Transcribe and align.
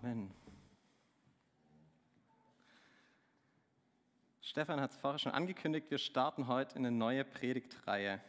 Amen. 0.00 0.30
Stefan 4.40 4.80
hat 4.80 4.92
es 4.92 4.96
vorher 4.98 5.18
schon 5.18 5.32
angekündigt, 5.32 5.90
wir 5.90 5.98
starten 5.98 6.46
heute 6.46 6.78
in 6.78 6.86
eine 6.86 6.96
neue 6.96 7.24
Predigtreihe. 7.24 8.20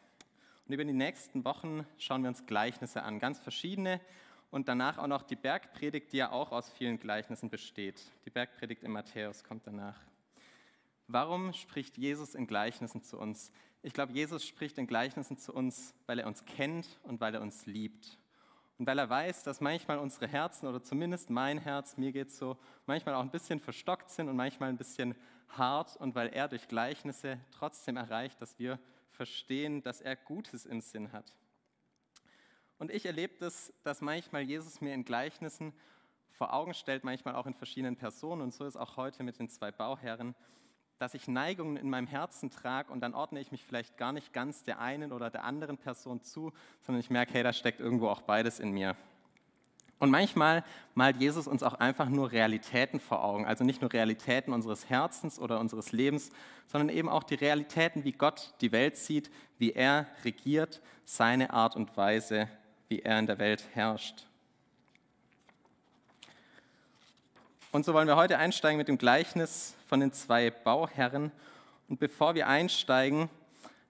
Und 0.65 0.73
über 0.73 0.83
die 0.83 0.93
nächsten 0.93 1.45
Wochen 1.45 1.85
schauen 1.99 2.23
wir 2.23 2.29
uns 2.29 2.47
Gleichnisse 2.47 3.03
an, 3.03 3.19
ganz 3.19 3.39
verschiedene. 3.39 4.01
Und 4.49 4.67
danach 4.67 4.97
auch 4.97 5.05
noch 5.05 5.21
die 5.21 5.35
Bergpredigt, 5.35 6.11
die 6.11 6.17
ja 6.17 6.31
auch 6.31 6.51
aus 6.51 6.71
vielen 6.71 6.99
Gleichnissen 6.99 7.51
besteht. 7.51 8.01
Die 8.25 8.31
Bergpredigt 8.31 8.81
in 8.81 8.91
Matthäus 8.91 9.43
kommt 9.43 9.67
danach. 9.67 10.01
Warum 11.05 11.53
spricht 11.53 11.99
Jesus 11.99 12.33
in 12.33 12.47
Gleichnissen 12.47 13.03
zu 13.03 13.19
uns? 13.19 13.51
Ich 13.83 13.93
glaube, 13.93 14.13
Jesus 14.13 14.43
spricht 14.43 14.79
in 14.79 14.87
Gleichnissen 14.87 15.37
zu 15.37 15.53
uns, 15.53 15.93
weil 16.07 16.17
er 16.17 16.25
uns 16.25 16.43
kennt 16.45 16.99
und 17.03 17.21
weil 17.21 17.35
er 17.35 17.41
uns 17.41 17.67
liebt. 17.67 18.18
Und 18.79 18.87
weil 18.87 18.97
er 18.97 19.09
weiß, 19.09 19.43
dass 19.43 19.59
manchmal 19.59 19.97
unsere 19.97 20.25
Herzen 20.25 20.65
oder 20.65 20.81
zumindest 20.81 21.29
mein 21.29 21.57
Herz, 21.57 21.97
mir 21.97 22.13
geht 22.13 22.31
so, 22.31 22.57
manchmal 22.85 23.13
auch 23.15 23.21
ein 23.21 23.29
bisschen 23.29 23.59
verstockt 23.59 24.09
sind 24.09 24.29
und 24.29 24.37
manchmal 24.37 24.69
ein 24.69 24.77
bisschen 24.77 25.15
hart 25.49 25.97
und 25.97 26.15
weil 26.15 26.29
er 26.29 26.47
durch 26.47 26.69
Gleichnisse 26.69 27.41
trotzdem 27.51 27.97
erreicht, 27.97 28.41
dass 28.41 28.57
wir 28.57 28.79
verstehen, 29.11 29.83
dass 29.83 29.99
er 29.99 30.15
Gutes 30.15 30.65
im 30.65 30.79
Sinn 30.79 31.11
hat. 31.11 31.35
Und 32.77 32.89
ich 32.89 33.05
erlebe 33.05 33.33
das, 33.37 33.73
dass 33.83 33.99
manchmal 33.99 34.43
Jesus 34.43 34.79
mir 34.79 34.93
in 34.93 35.03
Gleichnissen 35.03 35.73
vor 36.31 36.53
Augen 36.53 36.73
stellt, 36.73 37.03
manchmal 37.03 37.35
auch 37.35 37.47
in 37.47 37.53
verschiedenen 37.53 37.97
Personen 37.97 38.41
und 38.41 38.53
so 38.53 38.65
ist 38.65 38.77
auch 38.77 38.95
heute 38.95 39.23
mit 39.23 39.39
den 39.39 39.49
zwei 39.49 39.73
Bauherren, 39.73 40.35
dass 40.99 41.13
ich 41.13 41.27
Neigungen 41.27 41.77
in 41.77 41.89
meinem 41.89 42.07
Herzen 42.07 42.51
trage 42.51 42.91
und 42.91 42.99
dann 42.99 43.13
ordne 43.13 43.39
ich 43.39 43.51
mich 43.51 43.63
vielleicht 43.63 43.97
gar 43.97 44.11
nicht 44.11 44.33
ganz 44.33 44.63
der 44.63 44.79
einen 44.79 45.11
oder 45.11 45.29
der 45.29 45.45
anderen 45.45 45.77
Person 45.77 46.21
zu, 46.21 46.51
sondern 46.85 46.99
ich 46.99 47.09
merke, 47.09 47.33
hey, 47.33 47.43
da 47.43 47.53
steckt 47.53 47.79
irgendwo 47.79 48.09
auch 48.09 48.21
beides 48.21 48.59
in 48.59 48.71
mir. 48.71 48.95
Und 49.97 50.11
manchmal 50.11 50.63
malt 50.95 51.17
Jesus 51.17 51.47
uns 51.47 51.63
auch 51.63 51.73
einfach 51.73 52.07
nur 52.07 52.31
Realitäten 52.31 52.99
vor 52.99 53.23
Augen, 53.23 53.45
also 53.45 53.63
nicht 53.63 53.81
nur 53.81 53.91
Realitäten 53.91 54.53
unseres 54.53 54.89
Herzens 54.89 55.39
oder 55.39 55.59
unseres 55.59 55.91
Lebens, 55.91 56.31
sondern 56.67 56.89
eben 56.89 57.09
auch 57.09 57.23
die 57.23 57.35
Realitäten, 57.35 58.03
wie 58.03 58.13
Gott 58.13 58.53
die 58.61 58.71
Welt 58.71 58.95
sieht, 58.95 59.29
wie 59.57 59.71
er 59.71 60.07
regiert, 60.23 60.81
seine 61.03 61.51
Art 61.51 61.75
und 61.75 61.97
Weise, 61.97 62.47
wie 62.87 62.99
er 62.99 63.19
in 63.19 63.25
der 63.25 63.39
Welt 63.39 63.67
herrscht. 63.73 64.28
Und 67.71 67.85
so 67.85 67.93
wollen 67.93 68.07
wir 68.07 68.15
heute 68.15 68.39
einsteigen 68.39 68.79
mit 68.79 68.87
dem 68.87 68.97
Gleichnis 68.97 69.75
von 69.85 69.99
den 69.99 70.11
zwei 70.11 70.49
Bauherren. 70.49 71.31
Und 71.87 71.99
bevor 71.99 72.33
wir 72.33 72.47
einsteigen, 72.47 73.29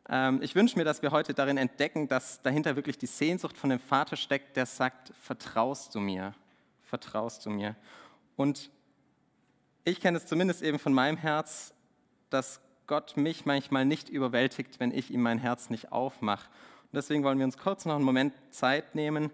ähm, 0.09 0.41
ich 0.41 0.53
wünsche 0.53 0.77
mir, 0.77 0.83
dass 0.83 1.01
wir 1.01 1.11
heute 1.11 1.33
darin 1.33 1.55
entdecken, 1.55 2.09
dass 2.09 2.41
dahinter 2.41 2.75
wirklich 2.75 2.97
die 2.97 3.05
Sehnsucht 3.05 3.57
von 3.57 3.69
dem 3.69 3.79
Vater 3.79 4.17
steckt, 4.17 4.57
der 4.57 4.65
sagt, 4.65 5.13
vertraust 5.21 5.95
du 5.95 6.01
mir, 6.01 6.33
vertraust 6.81 7.45
du 7.45 7.51
mir. 7.51 7.77
Und 8.35 8.69
ich 9.85 10.01
kenne 10.01 10.17
es 10.17 10.25
zumindest 10.25 10.61
eben 10.61 10.77
von 10.77 10.91
meinem 10.93 11.15
Herz, 11.15 11.73
dass 12.29 12.59
Gott 12.85 13.15
mich 13.15 13.45
manchmal 13.45 13.85
nicht 13.85 14.09
überwältigt, 14.09 14.81
wenn 14.81 14.91
ich 14.91 15.09
ihm 15.09 15.21
mein 15.21 15.39
Herz 15.39 15.69
nicht 15.69 15.93
aufmache. 15.93 16.49
Und 16.91 16.97
deswegen 16.97 17.23
wollen 17.23 17.37
wir 17.37 17.45
uns 17.45 17.57
kurz 17.57 17.85
noch 17.85 17.95
einen 17.95 18.03
Moment 18.03 18.33
Zeit 18.49 18.93
nehmen, 18.93 19.31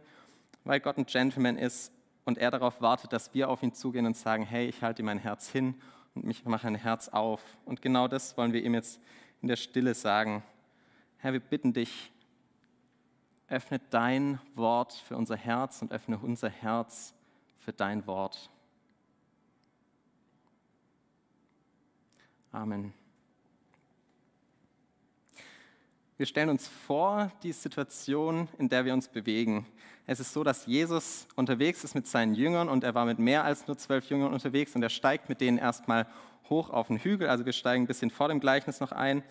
weil 0.65 0.79
Gott 0.81 0.99
ein 0.99 1.07
Gentleman 1.07 1.57
ist 1.57 1.91
und 2.25 2.37
er 2.39 2.51
darauf 2.51 2.81
wartet, 2.81 3.13
dass 3.13 3.33
wir 3.33 3.49
auf 3.49 3.63
ihn 3.63 3.73
zugehen 3.73 4.05
und 4.05 4.17
sagen, 4.17 4.43
hey, 4.43 4.67
ich 4.67 4.81
halte 4.81 5.03
mein 5.03 5.19
Herz 5.19 5.47
hin 5.47 5.75
und 6.15 6.29
ich 6.29 6.43
mache 6.45 6.67
ein 6.67 6.75
Herz 6.75 7.07
auf. 7.09 7.41
Und 7.65 7.81
genau 7.81 8.07
das 8.07 8.35
wollen 8.37 8.51
wir 8.51 8.63
ihm 8.63 8.73
jetzt 8.73 8.99
in 9.41 9.47
der 9.47 9.55
Stille 9.55 9.93
sagen. 9.93 10.43
Herr, 11.17 11.33
wir 11.33 11.39
bitten 11.39 11.71
dich, 11.71 12.11
öffne 13.47 13.79
dein 13.91 14.39
Wort 14.55 14.93
für 14.93 15.15
unser 15.15 15.37
Herz 15.37 15.81
und 15.81 15.91
öffne 15.91 16.17
unser 16.17 16.49
Herz 16.49 17.13
für 17.59 17.73
dein 17.73 18.05
Wort. 18.07 18.49
Amen. 22.51 23.04
Wir 26.17 26.25
stellen 26.25 26.47
uns 26.47 26.69
vor, 26.69 27.29
die 27.43 27.51
Situation, 27.51 28.47
in 28.57 28.69
der 28.69 28.85
wir 28.85 28.93
uns 28.93 29.09
bewegen. 29.09 29.65
Es 30.07 30.21
ist 30.21 30.31
so, 30.31 30.45
dass 30.45 30.65
Jesus 30.65 31.27
unterwegs 31.35 31.83
ist 31.83 31.93
mit 31.93 32.07
seinen 32.07 32.35
Jüngern 32.35 32.69
und 32.69 32.85
er 32.85 32.95
war 32.95 33.03
mit 33.03 33.19
mehr 33.19 33.43
als 33.43 33.67
nur 33.67 33.77
zwölf 33.77 34.09
Jüngern 34.09 34.33
unterwegs 34.33 34.73
und 34.77 34.81
er 34.81 34.87
steigt 34.87 35.27
mit 35.27 35.41
denen 35.41 35.57
erstmal 35.57 36.07
hoch 36.49 36.69
auf 36.69 36.87
den 36.87 36.99
Hügel. 36.99 37.27
Also 37.27 37.45
wir 37.45 37.51
steigen 37.51 37.83
ein 37.83 37.87
bisschen 37.87 38.11
vor 38.11 38.29
dem 38.29 38.39
Gleichnis 38.39 38.79
noch 38.79 38.93
ein. 38.93 39.23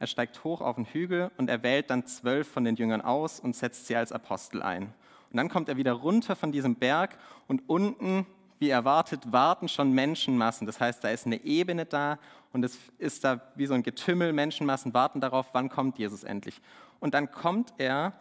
Er 0.00 0.08
steigt 0.08 0.42
hoch 0.42 0.62
auf 0.62 0.74
den 0.74 0.86
Hügel 0.86 1.30
und 1.36 1.48
er 1.48 1.62
wählt 1.62 1.90
dann 1.90 2.08
zwölf 2.08 2.48
von 2.48 2.64
den 2.64 2.74
Jüngern 2.74 3.02
aus 3.02 3.38
und 3.38 3.54
setzt 3.54 3.86
sie 3.86 3.94
als 3.94 4.10
Apostel 4.10 4.62
ein. 4.62 4.92
Und 5.30 5.36
dann 5.36 5.48
kommt 5.48 5.68
er 5.68 5.76
wieder 5.76 5.92
runter 5.92 6.34
von 6.34 6.50
diesem 6.50 6.74
Berg 6.74 7.16
und 7.46 7.68
unten, 7.68 8.26
wie 8.62 8.70
erwartet, 8.70 9.20
warten 9.32 9.68
schon 9.68 9.92
Menschenmassen. 9.92 10.66
Das 10.66 10.80
heißt, 10.80 11.02
da 11.02 11.10
ist 11.10 11.26
eine 11.26 11.44
Ebene 11.44 11.84
da 11.84 12.20
und 12.52 12.64
es 12.64 12.78
ist 12.96 13.24
da 13.24 13.40
wie 13.56 13.66
so 13.66 13.74
ein 13.74 13.82
Getümmel, 13.82 14.32
Menschenmassen 14.32 14.94
warten 14.94 15.20
darauf, 15.20 15.48
wann 15.52 15.68
kommt 15.68 15.98
Jesus 15.98 16.22
endlich. 16.22 16.62
Und 17.00 17.12
dann 17.12 17.32
kommt 17.32 17.74
er 17.78 18.12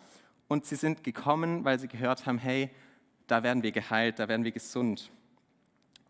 und 0.48 0.66
sie 0.66 0.76
sind 0.76 1.04
gekommen, 1.04 1.64
weil 1.64 1.78
sie 1.78 1.88
gehört 1.88 2.26
haben, 2.26 2.40
hey, 2.40 2.72
da 3.28 3.44
werden 3.44 3.62
wir 3.62 3.72
geheilt, 3.72 4.18
da 4.18 4.28
werden 4.28 4.44
wir 4.44 4.52
gesund. 4.52 5.12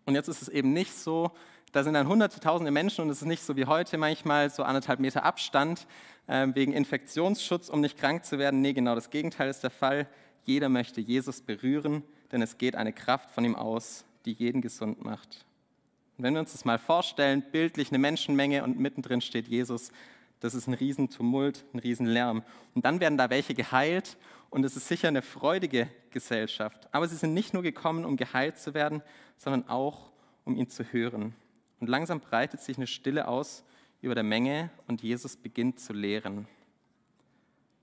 Und 0.05 0.15
jetzt 0.15 0.29
ist 0.29 0.41
es 0.41 0.47
eben 0.47 0.71
nicht 0.71 0.97
so, 0.97 1.31
da 1.73 1.83
sind 1.83 1.93
dann 1.93 2.07
hunderte, 2.07 2.39
tausende 2.39 2.71
Menschen 2.71 3.03
und 3.03 3.09
es 3.09 3.21
ist 3.21 3.27
nicht 3.27 3.43
so 3.43 3.57
wie 3.57 3.65
heute 3.65 3.97
manchmal 3.97 4.49
so 4.49 4.63
anderthalb 4.63 5.01
Meter 5.01 5.25
Abstand 5.25 5.87
äh, 6.27 6.47
wegen 6.53 6.71
Infektionsschutz, 6.71 7.67
um 7.67 7.81
nicht 7.81 7.97
krank 7.97 8.23
zu 8.23 8.39
werden. 8.39 8.61
Nee, 8.61 8.71
genau 8.71 8.95
das 8.95 9.09
Gegenteil 9.09 9.49
ist 9.49 9.61
der 9.61 9.71
Fall. 9.71 10.07
Jeder 10.45 10.69
möchte 10.69 11.01
Jesus 11.01 11.41
berühren, 11.41 12.03
denn 12.31 12.41
es 12.41 12.57
geht 12.57 12.77
eine 12.77 12.93
Kraft 12.93 13.29
von 13.31 13.43
ihm 13.43 13.55
aus, 13.55 14.05
die 14.25 14.33
jeden 14.33 14.61
gesund 14.61 15.03
macht. 15.03 15.45
Und 16.17 16.23
wenn 16.23 16.33
wir 16.33 16.41
uns 16.41 16.51
das 16.51 16.65
mal 16.65 16.77
vorstellen, 16.77 17.43
bildlich 17.51 17.89
eine 17.89 17.97
Menschenmenge 17.97 18.63
und 18.63 18.79
mittendrin 18.79 19.21
steht 19.21 19.47
Jesus, 19.47 19.91
das 20.39 20.53
ist 20.55 20.67
ein 20.67 20.73
Riesentumult, 20.73 21.63
ein 21.73 21.79
Riesenlärm. 21.79 22.43
Und 22.73 22.85
dann 22.85 22.99
werden 22.99 23.17
da 23.17 23.29
welche 23.29 23.53
geheilt 23.53 24.17
und 24.49 24.65
es 24.65 24.75
ist 24.75 24.87
sicher 24.87 25.07
eine 25.07 25.21
freudige 25.21 25.87
Gesellschaft. 26.09 26.87
Aber 26.91 27.07
sie 27.07 27.15
sind 27.15 27.33
nicht 27.33 27.53
nur 27.53 27.63
gekommen, 27.63 28.05
um 28.05 28.17
geheilt 28.17 28.57
zu 28.57 28.73
werden, 28.73 29.01
sondern 29.37 29.69
auch, 29.69 30.11
um 30.43 30.55
ihn 30.55 30.69
zu 30.69 30.83
hören. 30.83 31.35
Und 31.79 31.87
langsam 31.87 32.19
breitet 32.19 32.61
sich 32.61 32.77
eine 32.77 32.87
Stille 32.87 33.27
aus 33.27 33.63
über 34.01 34.15
der 34.15 34.23
Menge 34.23 34.69
und 34.87 35.01
Jesus 35.01 35.37
beginnt 35.37 35.79
zu 35.79 35.93
lehren. 35.93 36.47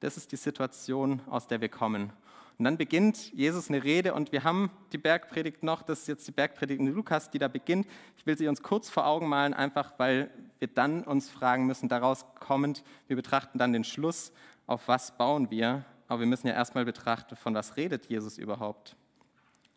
Das 0.01 0.17
ist 0.17 0.31
die 0.31 0.37
Situation, 0.37 1.21
aus 1.29 1.47
der 1.47 1.61
wir 1.61 1.69
kommen. 1.69 2.13
Und 2.59 2.65
dann 2.65 2.77
beginnt 2.77 3.33
Jesus 3.33 3.69
eine 3.69 3.85
Rede 3.85 4.15
und 4.15 4.33
wir 4.33 4.43
haben 4.43 4.71
die 4.91 4.99
Bergpredigt 4.99 5.63
noch, 5.63 5.81
das 5.81 6.01
ist 6.01 6.09
jetzt 6.09 6.27
die 6.27 6.33
Bergpredigt 6.33 6.81
in 6.81 6.89
Lukas, 6.89 7.31
die 7.31 7.39
da 7.39 7.47
beginnt. 7.47 7.87
Ich 8.17 8.27
will 8.27 8.37
sie 8.37 8.49
uns 8.49 8.65
kurz 8.65 8.91
vor 8.91 9.07
Augen 9.07 9.29
malen, 9.29 9.55
einfach 9.55 9.93
weil 9.99 10.29
wir 10.59 10.67
dann 10.67 11.05
uns 11.05 11.31
fragen 11.31 11.67
müssen, 11.67 11.89
daraus 11.89 12.27
kommend, 12.41 12.83
wir 13.07 13.15
betrachten 13.15 13.59
dann 13.59 13.73
den 13.73 13.85
Schluss, 13.85 14.33
auf 14.67 14.89
was 14.89 15.17
bauen 15.17 15.53
wir, 15.53 15.85
aber 16.09 16.21
wir 16.21 16.27
müssen 16.27 16.49
ja 16.49 16.55
erstmal 16.55 16.85
betrachten, 16.85 17.37
von 17.37 17.55
was 17.55 17.77
redet 17.77 18.07
Jesus 18.07 18.39
überhaupt. 18.39 18.97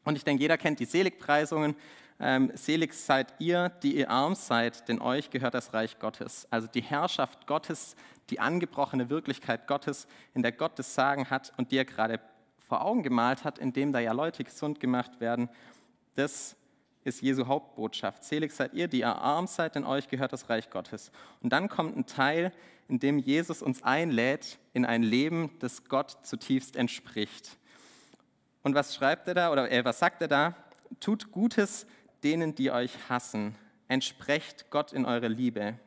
Und 0.04 0.16
ich 0.16 0.24
denke, 0.24 0.42
jeder 0.42 0.58
kennt 0.58 0.80
die 0.80 0.86
Seligpreisungen. 0.86 1.76
Ähm, 2.20 2.52
selig 2.56 2.94
seid 2.94 3.34
ihr, 3.38 3.70
die 3.84 3.96
ihr 3.98 4.10
arm 4.10 4.34
seid, 4.34 4.88
denn 4.88 5.02
euch 5.02 5.30
gehört 5.30 5.54
das 5.54 5.74
Reich 5.76 6.00
Gottes. 6.00 6.48
Also 6.50 6.68
die 6.68 6.82
Herrschaft 6.82 7.46
Gottes, 7.46 7.96
die 8.32 8.40
angebrochene 8.40 9.12
Wirklichkeit 9.12 9.68
Gottes, 9.68 10.08
in 10.34 10.42
der 10.42 10.52
Gott 10.52 10.80
das 10.80 10.96
Sagen 10.96 11.30
hat 11.30 11.54
und 11.58 11.72
die 11.72 11.78
er 11.78 11.86
gerade 11.86 12.20
vor 12.72 12.86
Augen 12.86 13.04
gemalt 13.04 13.44
hat, 13.44 13.60
indem 13.60 13.92
da 13.92 14.00
ja 14.00 14.14
Leute 14.14 14.46
gesund 14.46 14.80
gemacht 14.80 15.20
werden, 15.20 15.50
das 16.16 16.56
ist 17.04 17.22
Jesu 17.22 17.48
Hauptbotschaft. 17.48 18.24
Selig 18.24 18.54
seid 18.54 18.74
ihr, 18.74 18.88
die 18.88 19.00
ihr 19.00 19.14
arm 19.14 19.46
seid, 19.46 19.76
denn 19.76 19.84
euch 19.84 20.08
gehört 20.08 20.32
das 20.32 20.50
Reich 20.50 20.70
Gottes. 20.70 21.12
Und 21.42 21.52
dann 21.52 21.68
kommt 21.68 21.98
ein 21.98 22.06
Teil, 22.06 22.54
in 22.88 23.00
dem 23.00 23.20
Jesus 23.20 23.62
uns 23.62 23.84
einlädt 23.84 24.58
in 24.72 24.86
ein 24.86 25.04
Leben, 25.04 25.52
das 25.60 25.84
Gott 25.84 26.26
zutiefst 26.26 26.78
entspricht. 26.78 27.58
Und 28.64 28.74
was 28.74 28.96
schreibt 28.96 29.28
er 29.28 29.34
da 29.34 29.52
oder 29.52 29.70
äh, 29.70 29.84
was 29.84 30.00
sagt 30.00 30.22
er 30.22 30.30
da? 30.30 30.56
Tut 31.02 31.30
Gutes 31.34 31.86
denen, 32.24 32.56
die 32.56 32.72
euch 32.72 32.94
hassen. 33.10 33.54
Entsprecht 33.90 34.70
Gott 34.70 34.94
in 34.94 35.04
eure 35.04 35.28
Liebe. 35.28 35.78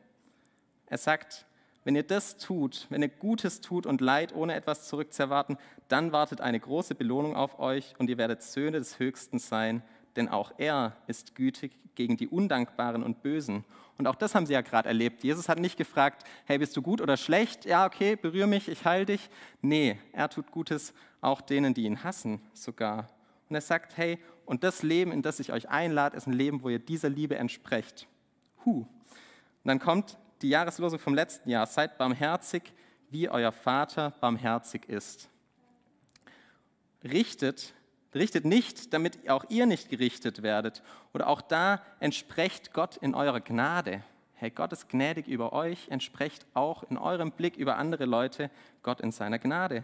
Er 0.85 0.97
sagt, 0.99 1.47
wenn 1.85 1.95
ihr 1.95 2.03
das 2.03 2.37
tut, 2.37 2.87
wenn 2.89 3.03
ihr 3.03 3.09
Gutes 3.09 3.61
tut 3.61 3.85
und 3.85 4.01
Leid 4.01 4.35
ohne 4.35 4.55
etwas 4.55 4.87
zurückzuerwarten, 4.87 5.57
dann 5.87 6.11
wartet 6.11 6.41
eine 6.41 6.59
große 6.59 6.95
Belohnung 6.95 7.35
auf 7.35 7.59
euch 7.59 7.93
und 7.99 8.09
ihr 8.09 8.17
werdet 8.17 8.41
Söhne 8.41 8.79
des 8.79 8.97
Höchsten 8.99 9.37
sein, 9.37 9.83
denn 10.15 10.27
auch 10.27 10.51
er 10.57 10.97
ist 11.05 11.35
gütig 11.35 11.71
gegen 11.93 12.17
die 12.17 12.27
Undankbaren 12.27 13.03
und 13.03 13.21
Bösen. 13.21 13.63
Und 13.99 14.07
auch 14.07 14.15
das 14.15 14.33
haben 14.33 14.47
sie 14.47 14.53
ja 14.53 14.61
gerade 14.61 14.89
erlebt. 14.89 15.23
Jesus 15.23 15.47
hat 15.47 15.59
nicht 15.59 15.77
gefragt, 15.77 16.23
hey, 16.45 16.57
bist 16.57 16.75
du 16.75 16.81
gut 16.81 17.01
oder 17.01 17.17
schlecht? 17.17 17.65
Ja, 17.65 17.85
okay, 17.85 18.15
berühre 18.15 18.47
mich, 18.47 18.67
ich 18.67 18.83
heile 18.83 19.05
dich. 19.05 19.29
Nee, 19.61 19.99
er 20.11 20.29
tut 20.29 20.51
Gutes 20.51 20.91
auch 21.21 21.39
denen, 21.39 21.75
die 21.75 21.83
ihn 21.83 22.03
hassen 22.03 22.41
sogar. 22.53 23.09
Und 23.47 23.55
er 23.55 23.61
sagt, 23.61 23.95
hey, 23.95 24.17
und 24.45 24.63
das 24.63 24.81
Leben, 24.81 25.11
in 25.11 25.21
das 25.21 25.39
ich 25.39 25.53
euch 25.53 25.69
einlade, 25.69 26.17
ist 26.17 26.25
ein 26.25 26.33
Leben, 26.33 26.63
wo 26.63 26.69
ihr 26.69 26.79
dieser 26.79 27.09
Liebe 27.09 27.35
entsprecht. 27.35 28.07
Huh. 28.65 28.79
Und 28.79 28.87
dann 29.63 29.79
kommt 29.79 30.17
die 30.45 30.51
Jahreslosung 30.51 30.99
vom 30.99 31.15
letzten 31.15 31.49
Jahr. 31.49 31.65
Seid 31.65 31.97
barmherzig, 31.97 32.61
wie 33.09 33.29
euer 33.29 33.51
Vater 33.51 34.11
barmherzig 34.21 34.87
ist. 34.87 35.27
Richtet, 37.03 37.73
Richtet 38.13 38.45
nicht, 38.45 38.93
damit 38.93 39.27
auch 39.27 39.43
ihr 39.49 39.65
nicht 39.65 39.89
gerichtet 39.89 40.43
werdet. 40.43 40.83
Oder 41.13 41.27
auch 41.27 41.41
da 41.41 41.81
entsprecht 41.99 42.73
Gott 42.73 42.95
in 42.95 43.15
eurer 43.15 43.41
Gnade. 43.41 44.03
Hey, 44.35 44.51
Gott 44.51 44.71
ist 44.71 44.87
gnädig 44.87 45.27
über 45.27 45.51
euch, 45.51 45.89
entsprecht 45.89 46.45
auch 46.53 46.83
in 46.83 46.97
eurem 46.97 47.31
Blick 47.31 47.57
über 47.57 47.77
andere 47.77 48.05
Leute 48.05 48.51
Gott 48.83 49.01
in 49.01 49.11
seiner 49.11 49.39
Gnade. 49.39 49.83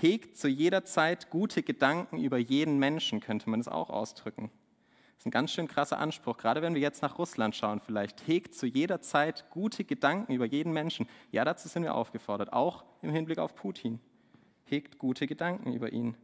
Hegt 0.00 0.38
zu 0.38 0.48
jeder 0.48 0.84
Zeit 0.84 1.28
gute 1.28 1.64
Gedanken 1.64 2.18
über 2.18 2.38
jeden 2.38 2.78
Menschen, 2.78 3.20
könnte 3.20 3.50
man 3.50 3.58
es 3.58 3.68
auch 3.68 3.90
ausdrücken. 3.90 4.50
Ist 5.22 5.26
ein 5.26 5.30
ganz 5.30 5.52
schön 5.52 5.68
krasser 5.68 6.00
Anspruch, 6.00 6.36
gerade 6.36 6.62
wenn 6.62 6.74
wir 6.74 6.80
jetzt 6.80 7.00
nach 7.00 7.16
Russland 7.16 7.54
schauen 7.54 7.78
vielleicht. 7.78 8.26
Hegt 8.26 8.56
zu 8.56 8.66
jeder 8.66 9.00
Zeit 9.02 9.44
gute 9.50 9.84
Gedanken 9.84 10.32
über 10.32 10.46
jeden 10.46 10.72
Menschen. 10.72 11.06
Ja, 11.30 11.44
dazu 11.44 11.68
sind 11.68 11.84
wir 11.84 11.94
aufgefordert, 11.94 12.52
auch 12.52 12.82
im 13.02 13.10
Hinblick 13.10 13.38
auf 13.38 13.54
Putin. 13.54 14.00
Hegt 14.64 14.98
gute 14.98 15.28
Gedanken 15.28 15.74
über 15.74 15.92
ihn. 15.92 16.16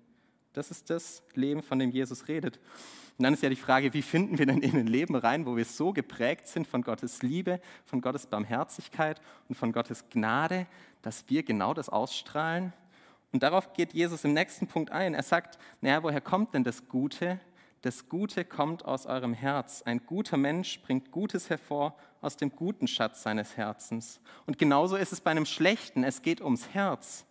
Das 0.52 0.72
ist 0.72 0.90
das 0.90 1.22
Leben, 1.34 1.62
von 1.62 1.78
dem 1.78 1.92
Jesus 1.92 2.26
redet. 2.26 2.58
Und 3.18 3.22
dann 3.22 3.34
ist 3.34 3.44
ja 3.44 3.48
die 3.48 3.54
Frage, 3.54 3.94
wie 3.94 4.02
finden 4.02 4.36
wir 4.36 4.46
denn 4.46 4.62
in 4.62 4.76
ein 4.76 4.88
Leben 4.88 5.14
rein, 5.14 5.46
wo 5.46 5.56
wir 5.56 5.64
so 5.64 5.92
geprägt 5.92 6.48
sind 6.48 6.66
von 6.66 6.82
Gottes 6.82 7.22
Liebe, 7.22 7.60
von 7.84 8.00
Gottes 8.00 8.26
Barmherzigkeit 8.26 9.20
und 9.48 9.54
von 9.54 9.70
Gottes 9.70 10.06
Gnade, 10.10 10.66
dass 11.02 11.30
wir 11.30 11.44
genau 11.44 11.72
das 11.72 11.88
ausstrahlen? 11.88 12.72
Und 13.30 13.44
darauf 13.44 13.74
geht 13.74 13.92
Jesus 13.92 14.24
im 14.24 14.32
nächsten 14.32 14.66
Punkt 14.66 14.90
ein. 14.90 15.14
Er 15.14 15.22
sagt, 15.22 15.56
naja, 15.82 16.02
woher 16.02 16.20
kommt 16.20 16.52
denn 16.52 16.64
das 16.64 16.88
Gute? 16.88 17.38
Das 17.82 18.08
Gute 18.08 18.44
kommt 18.44 18.84
aus 18.84 19.06
eurem 19.06 19.34
Herz. 19.34 19.82
Ein 19.82 20.04
guter 20.04 20.36
Mensch 20.36 20.80
bringt 20.80 21.12
Gutes 21.12 21.48
hervor 21.48 21.96
aus 22.20 22.36
dem 22.36 22.50
guten 22.50 22.88
Schatz 22.88 23.22
seines 23.22 23.56
Herzens. 23.56 24.20
Und 24.46 24.58
genauso 24.58 24.96
ist 24.96 25.12
es 25.12 25.20
bei 25.20 25.30
einem 25.30 25.46
Schlechten. 25.46 26.02
Es 26.02 26.22
geht 26.22 26.40
ums 26.40 26.68
Herz. 26.70 27.24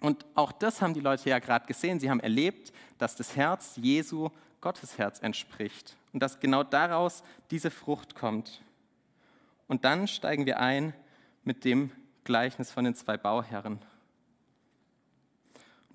Und 0.00 0.24
auch 0.34 0.52
das 0.52 0.80
haben 0.80 0.94
die 0.94 1.00
Leute 1.00 1.28
ja 1.28 1.40
gerade 1.40 1.66
gesehen. 1.66 1.98
Sie 1.98 2.10
haben 2.10 2.20
erlebt, 2.20 2.72
dass 2.98 3.16
das 3.16 3.34
Herz 3.34 3.76
Jesu 3.76 4.30
Gottes 4.60 4.98
Herz 4.98 5.20
entspricht 5.20 5.96
und 6.12 6.20
dass 6.20 6.40
genau 6.40 6.62
daraus 6.62 7.22
diese 7.50 7.70
Frucht 7.70 8.14
kommt. 8.14 8.62
Und 9.68 9.84
dann 9.84 10.06
steigen 10.06 10.46
wir 10.46 10.60
ein 10.60 10.94
mit 11.44 11.64
dem 11.64 11.90
Gleichnis 12.24 12.70
von 12.70 12.84
den 12.84 12.94
zwei 12.94 13.16
Bauherren. 13.16 13.80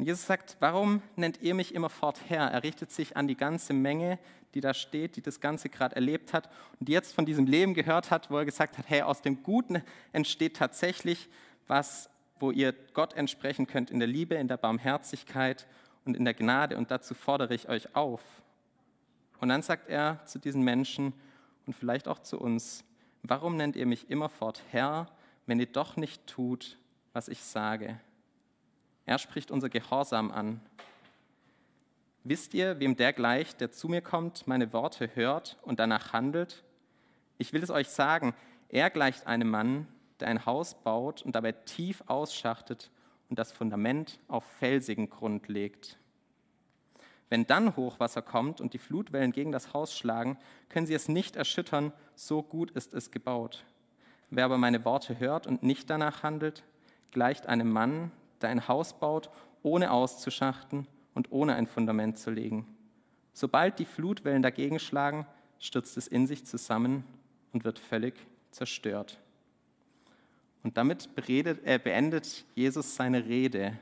Und 0.01 0.07
Jesus 0.07 0.25
sagt, 0.25 0.57
warum 0.59 1.03
nennt 1.15 1.43
ihr 1.43 1.53
mich 1.53 1.75
immerfort 1.75 2.21
Herr? 2.27 2.47
Er 2.47 2.63
richtet 2.63 2.91
sich 2.91 3.15
an 3.15 3.27
die 3.27 3.37
ganze 3.37 3.71
Menge, 3.71 4.17
die 4.55 4.59
da 4.59 4.73
steht, 4.73 5.15
die 5.15 5.21
das 5.21 5.39
Ganze 5.39 5.69
gerade 5.69 5.95
erlebt 5.95 6.33
hat 6.33 6.49
und 6.79 6.89
die 6.89 6.91
jetzt 6.91 7.13
von 7.13 7.27
diesem 7.27 7.45
Leben 7.45 7.75
gehört 7.75 8.09
hat, 8.09 8.31
wo 8.31 8.37
er 8.39 8.45
gesagt 8.45 8.79
hat, 8.79 8.89
hey, 8.89 9.03
aus 9.03 9.21
dem 9.21 9.43
Guten 9.43 9.83
entsteht 10.11 10.57
tatsächlich 10.57 11.29
was 11.67 12.09
wo 12.39 12.49
ihr 12.49 12.73
Gott 12.95 13.13
entsprechen 13.13 13.67
könnt 13.67 13.91
in 13.91 13.99
der 13.99 14.07
Liebe, 14.07 14.33
in 14.33 14.47
der 14.47 14.57
Barmherzigkeit 14.57 15.67
und 16.03 16.17
in 16.17 16.25
der 16.25 16.33
Gnade. 16.33 16.77
Und 16.77 16.89
dazu 16.89 17.13
fordere 17.13 17.53
ich 17.53 17.69
euch 17.69 17.95
auf. 17.95 18.23
Und 19.39 19.49
dann 19.49 19.61
sagt 19.61 19.87
er 19.87 20.25
zu 20.25 20.39
diesen 20.39 20.63
Menschen 20.63 21.13
und 21.67 21.75
vielleicht 21.75 22.07
auch 22.07 22.17
zu 22.17 22.39
uns, 22.39 22.83
warum 23.21 23.55
nennt 23.55 23.75
ihr 23.75 23.85
mich 23.85 24.09
immerfort 24.09 24.63
Herr, 24.71 25.11
wenn 25.45 25.59
ihr 25.59 25.67
doch 25.67 25.95
nicht 25.95 26.25
tut, 26.25 26.79
was 27.13 27.27
ich 27.27 27.43
sage? 27.43 27.99
Er 29.05 29.17
spricht 29.17 29.51
unser 29.51 29.69
Gehorsam 29.69 30.31
an. 30.31 30.61
Wisst 32.23 32.53
ihr, 32.53 32.79
wem 32.79 32.95
der 32.95 33.13
gleicht, 33.13 33.61
der 33.61 33.71
zu 33.71 33.87
mir 33.87 34.01
kommt, 34.01 34.45
meine 34.47 34.73
Worte 34.73 35.15
hört 35.15 35.57
und 35.63 35.79
danach 35.79 36.13
handelt? 36.13 36.63
Ich 37.37 37.51
will 37.51 37.63
es 37.63 37.71
euch 37.71 37.89
sagen, 37.89 38.35
er 38.69 38.89
gleicht 38.91 39.25
einem 39.25 39.49
Mann, 39.49 39.87
der 40.19 40.27
ein 40.27 40.45
Haus 40.45 40.75
baut 40.75 41.23
und 41.23 41.35
dabei 41.35 41.51
tief 41.51 42.03
ausschachtet 42.05 42.91
und 43.29 43.39
das 43.39 43.51
Fundament 43.51 44.19
auf 44.27 44.43
felsigen 44.43 45.09
Grund 45.09 45.47
legt. 45.47 45.97
Wenn 47.29 47.47
dann 47.47 47.75
Hochwasser 47.75 48.21
kommt 48.21 48.61
und 48.61 48.73
die 48.73 48.77
Flutwellen 48.77 49.31
gegen 49.31 49.51
das 49.51 49.73
Haus 49.73 49.97
schlagen, 49.97 50.37
können 50.69 50.85
sie 50.85 50.93
es 50.93 51.07
nicht 51.07 51.37
erschüttern, 51.37 51.93
so 52.13 52.43
gut 52.43 52.71
ist 52.71 52.93
es 52.93 53.09
gebaut. 53.09 53.63
Wer 54.29 54.45
aber 54.45 54.57
meine 54.57 54.85
Worte 54.85 55.17
hört 55.17 55.47
und 55.47 55.63
nicht 55.63 55.89
danach 55.89 56.23
handelt, 56.23 56.63
gleicht 57.11 57.47
einem 57.47 57.71
Mann, 57.71 58.11
der 58.43 58.49
ein 58.49 58.67
Haus 58.67 58.97
baut, 58.97 59.29
ohne 59.63 59.91
auszuschachten 59.91 60.87
und 61.13 61.31
ohne 61.31 61.55
ein 61.55 61.67
Fundament 61.67 62.17
zu 62.17 62.31
legen. 62.31 62.65
Sobald 63.33 63.79
die 63.79 63.85
Flutwellen 63.85 64.41
dagegen 64.41 64.79
schlagen, 64.79 65.25
stürzt 65.59 65.97
es 65.97 66.07
in 66.07 66.27
sich 66.27 66.45
zusammen 66.45 67.03
und 67.53 67.63
wird 67.63 67.79
völlig 67.79 68.15
zerstört. 68.51 69.19
Und 70.63 70.77
damit 70.77 71.15
beredet, 71.15 71.65
äh, 71.65 71.79
beendet 71.79 72.45
Jesus 72.55 72.95
seine 72.95 73.25
Rede. 73.25 73.77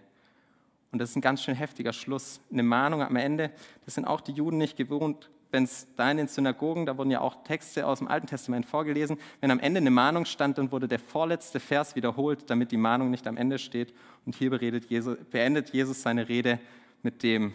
Und 0.91 0.99
das 0.99 1.11
ist 1.11 1.15
ein 1.17 1.21
ganz 1.21 1.43
schön 1.43 1.55
heftiger 1.55 1.93
Schluss. 1.93 2.39
Eine 2.51 2.63
Mahnung 2.63 3.01
am 3.01 3.15
Ende, 3.15 3.51
das 3.85 3.95
sind 3.95 4.05
auch 4.05 4.21
die 4.21 4.31
Juden 4.31 4.57
nicht 4.57 4.77
gewohnt, 4.77 5.29
wenn 5.51 5.63
es 5.63 5.87
da 5.95 6.11
in 6.11 6.17
den 6.17 6.27
Synagogen, 6.27 6.85
da 6.85 6.97
wurden 6.97 7.11
ja 7.11 7.21
auch 7.21 7.43
Texte 7.43 7.85
aus 7.87 7.99
dem 7.99 8.07
Alten 8.07 8.27
Testament 8.27 8.65
vorgelesen, 8.65 9.17
wenn 9.41 9.51
am 9.51 9.59
Ende 9.59 9.79
eine 9.79 9.91
Mahnung 9.91 10.25
stand, 10.25 10.57
dann 10.57 10.71
wurde 10.71 10.87
der 10.87 10.99
vorletzte 10.99 11.59
Vers 11.59 11.95
wiederholt, 11.95 12.49
damit 12.49 12.71
die 12.71 12.77
Mahnung 12.77 13.09
nicht 13.09 13.25
am 13.27 13.37
Ende 13.37 13.57
steht. 13.57 13.93
Und 14.25 14.35
hier 14.35 14.51
Jesus, 14.89 15.17
beendet 15.31 15.69
Jesus 15.71 16.01
seine 16.01 16.29
Rede 16.29 16.59
mit 17.01 17.23
dem. 17.23 17.53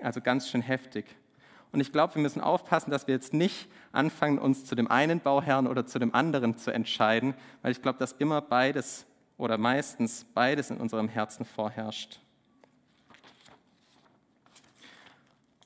Also 0.00 0.20
ganz 0.20 0.48
schön 0.48 0.62
heftig. 0.62 1.06
Und 1.72 1.80
ich 1.80 1.90
glaube, 1.90 2.14
wir 2.14 2.22
müssen 2.22 2.40
aufpassen, 2.40 2.92
dass 2.92 3.08
wir 3.08 3.14
jetzt 3.14 3.34
nicht 3.34 3.66
anfangen, 3.90 4.38
uns 4.38 4.64
zu 4.64 4.76
dem 4.76 4.88
einen 4.88 5.18
Bauherrn 5.18 5.66
oder 5.66 5.86
zu 5.86 5.98
dem 5.98 6.14
anderen 6.14 6.56
zu 6.56 6.70
entscheiden, 6.70 7.34
weil 7.62 7.72
ich 7.72 7.82
glaube, 7.82 7.98
dass 7.98 8.12
immer 8.12 8.40
beides 8.40 9.06
oder 9.38 9.58
meistens 9.58 10.24
beides 10.34 10.70
in 10.70 10.76
unserem 10.76 11.08
Herzen 11.08 11.44
vorherrscht. 11.44 12.20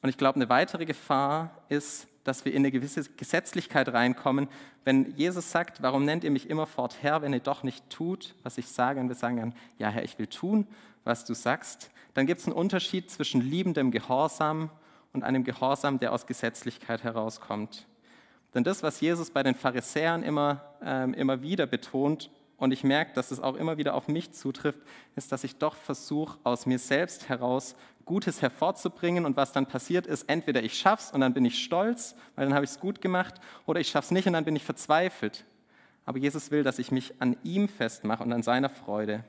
Und 0.03 0.09
ich 0.09 0.17
glaube, 0.17 0.37
eine 0.37 0.49
weitere 0.49 0.85
Gefahr 0.85 1.50
ist, 1.69 2.06
dass 2.25 2.45
wir 2.45 2.53
in 2.53 2.59
eine 2.59 2.71
gewisse 2.71 3.05
Gesetzlichkeit 3.17 3.93
reinkommen. 3.93 4.49
Wenn 4.85 5.15
Jesus 5.17 5.50
sagt, 5.50 5.83
warum 5.83 6.05
nennt 6.05 6.25
ihr 6.25 6.31
mich 6.31 6.50
immerfort 6.50 7.03
Herr, 7.03 7.23
wenn 7.23 7.33
ihr 7.33 7.41
doch 7.41 7.62
nicht 7.62 7.89
tut, 7.91 8.35
was 8.43 8.59
ich 8.59 8.69
sage, 8.69 9.00
und 9.00 9.09
wir 9.09 9.17
sagen 9.17 9.39
dann, 9.39 9.55
ja 9.79 9.89
Herr, 9.89 10.05
ich 10.05 10.19
will 10.19 10.27
tun, 10.27 10.67
was 11.05 11.25
du 11.25 11.35
sagst, 11.35 11.91
dann 12.15 12.27
gibt 12.27 12.41
es 12.41 12.47
einen 12.47 12.56
Unterschied 12.56 13.11
zwischen 13.11 13.41
liebendem 13.41 13.91
Gehorsam 13.91 14.71
und 15.12 15.25
einem 15.25 15.43
Gehorsam, 15.43 15.99
der 15.99 16.12
aus 16.12 16.27
Gesetzlichkeit 16.27 17.03
herauskommt. 17.03 17.87
Denn 18.55 18.65
das, 18.65 18.83
was 18.83 19.00
Jesus 19.00 19.31
bei 19.31 19.43
den 19.43 19.55
Pharisäern 19.55 20.23
immer, 20.23 20.62
ähm, 20.83 21.15
immer 21.15 21.43
wieder 21.43 21.67
betont, 21.67 22.31
und 22.59 22.73
ich 22.73 22.83
merke, 22.83 23.15
dass 23.15 23.31
es 23.31 23.41
auch 23.41 23.55
immer 23.55 23.79
wieder 23.79 23.95
auf 23.95 24.09
mich 24.09 24.33
zutrifft, 24.33 24.81
ist, 25.15 25.31
dass 25.31 25.45
ich 25.45 25.57
doch 25.57 25.77
versuche, 25.77 26.39
aus 26.43 26.67
mir 26.67 26.81
selbst 26.81 27.29
heraus 27.29 27.77
Gutes 28.05 28.43
hervorzubringen. 28.43 29.25
Und 29.25 29.37
was 29.37 29.53
dann 29.53 29.67
passiert 29.67 30.07
ist, 30.07 30.29
entweder 30.29 30.63
ich 30.63 30.77
schaff's 30.77 31.13
und 31.13 31.21
dann 31.21 31.35
bin 31.35 31.45
ich 31.45 31.63
stolz, 31.63 32.17
weil 32.35 32.47
dann 32.47 32.55
habe 32.55 32.65
ich 32.65 32.73
es 32.73 32.81
gut 32.81 33.00
gemacht, 33.00 33.35
oder 33.65 33.81
ich 33.81 33.88
schaff's 33.88 34.11
nicht 34.11 34.27
und 34.27 34.33
dann 34.33 34.45
bin 34.45 34.57
ich 34.57 34.65
verzweifelt. 34.65 35.45
Aber 36.05 36.19
Jesus 36.19 36.50
will, 36.50 36.65
dass 36.65 36.81
ich 36.81 36.91
mich 36.91 37.15
an 37.21 37.37
ihm 37.45 37.69
festmache 37.69 38.25
und 38.25 38.33
an 38.33 38.43
seiner 38.43 38.71
Freude. 38.71 39.23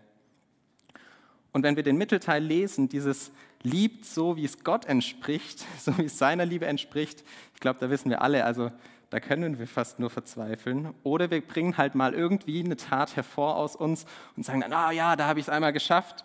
Und 1.52 1.62
wenn 1.64 1.76
wir 1.76 1.84
den 1.84 1.98
Mittelteil 1.98 2.44
lesen, 2.44 2.90
dieses 2.90 3.32
liebt 3.62 4.06
so, 4.06 4.38
wie 4.38 4.46
es 4.46 4.64
Gott 4.64 4.86
entspricht, 4.86 5.66
so 5.80 5.96
wie 6.00 6.06
es 6.06 6.18
seiner 6.18 6.46
Liebe 6.46 6.66
entspricht, 6.66 7.24
ich 7.54 7.60
glaube, 7.60 7.80
da 7.80 7.92
wissen 7.92 8.10
wir 8.10 8.24
alle, 8.24 8.44
also 8.44 8.72
da 9.10 9.20
können 9.20 9.58
wir 9.58 9.68
fast 9.68 10.00
nur 10.00 10.10
verzweifeln. 10.10 10.94
Oder 11.04 11.32
wir 11.32 11.42
bringen 11.42 11.78
halt 11.78 11.96
mal 11.96 12.14
irgendwie 12.14 12.64
eine 12.64 12.78
Tat 12.78 13.16
hervor 13.16 13.56
aus 13.56 13.76
uns 13.76 14.06
und 14.36 14.46
sagen 14.46 14.62
dann, 14.62 14.74
ah 14.74 14.92
ja, 14.92 15.16
da 15.16 15.28
habe 15.28 15.40
ich 15.40 15.46
es 15.46 15.50
einmal 15.50 15.74
geschafft. 15.74 16.24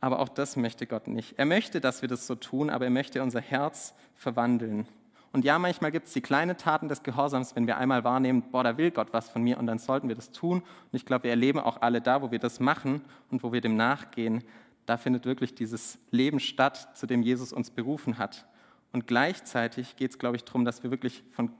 Aber 0.00 0.20
auch 0.20 0.28
das 0.28 0.56
möchte 0.56 0.86
Gott 0.86 1.08
nicht. 1.08 1.38
Er 1.38 1.46
möchte, 1.46 1.80
dass 1.80 2.02
wir 2.02 2.08
das 2.08 2.26
so 2.26 2.34
tun, 2.34 2.70
aber 2.70 2.84
er 2.84 2.90
möchte 2.90 3.22
unser 3.22 3.40
Herz 3.40 3.94
verwandeln. 4.14 4.86
Und 5.32 5.44
ja, 5.44 5.58
manchmal 5.58 5.90
gibt 5.90 6.06
es 6.06 6.12
die 6.12 6.20
kleinen 6.20 6.56
Taten 6.56 6.88
des 6.88 7.02
Gehorsams, 7.02 7.54
wenn 7.54 7.66
wir 7.66 7.76
einmal 7.76 8.04
wahrnehmen, 8.04 8.42
boah, 8.50 8.64
da 8.64 8.78
will 8.78 8.90
Gott 8.90 9.12
was 9.12 9.28
von 9.28 9.42
mir 9.42 9.58
und 9.58 9.66
dann 9.66 9.78
sollten 9.78 10.08
wir 10.08 10.16
das 10.16 10.30
tun. 10.30 10.58
Und 10.60 10.92
ich 10.92 11.04
glaube, 11.04 11.24
wir 11.24 11.30
erleben 11.30 11.58
auch 11.58 11.82
alle 11.82 12.00
da, 12.00 12.22
wo 12.22 12.30
wir 12.30 12.38
das 12.38 12.60
machen 12.60 13.02
und 13.30 13.42
wo 13.42 13.52
wir 13.52 13.60
dem 13.60 13.76
nachgehen, 13.76 14.42
da 14.86 14.96
findet 14.96 15.26
wirklich 15.26 15.54
dieses 15.54 15.98
Leben 16.10 16.40
statt, 16.40 16.96
zu 16.96 17.06
dem 17.06 17.22
Jesus 17.22 17.52
uns 17.52 17.70
berufen 17.70 18.16
hat. 18.16 18.46
Und 18.92 19.06
gleichzeitig 19.06 19.96
geht 19.96 20.12
es, 20.12 20.18
glaube 20.18 20.36
ich, 20.36 20.44
darum, 20.44 20.64
dass 20.64 20.82
wir 20.82 20.90
wirklich 20.90 21.22
von, 21.30 21.50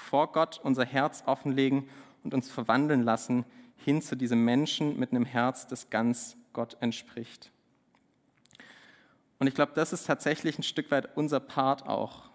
vor 0.00 0.32
Gott 0.32 0.60
unser 0.62 0.84
Herz 0.84 1.22
offenlegen 1.26 1.88
und 2.24 2.34
uns 2.34 2.50
verwandeln 2.50 3.02
lassen 3.02 3.44
hin 3.76 4.02
zu 4.02 4.16
diesem 4.16 4.44
Menschen 4.44 4.98
mit 4.98 5.10
einem 5.10 5.24
Herz, 5.24 5.66
das 5.66 5.90
ganz 5.90 6.36
Gott 6.52 6.76
entspricht. 6.80 7.50
Und 9.38 9.46
ich 9.46 9.54
glaube, 9.54 9.72
das 9.74 9.92
ist 9.92 10.06
tatsächlich 10.06 10.58
ein 10.58 10.62
Stück 10.62 10.90
weit 10.90 11.16
unser 11.16 11.40
Part 11.40 11.88
auch. 11.88 12.28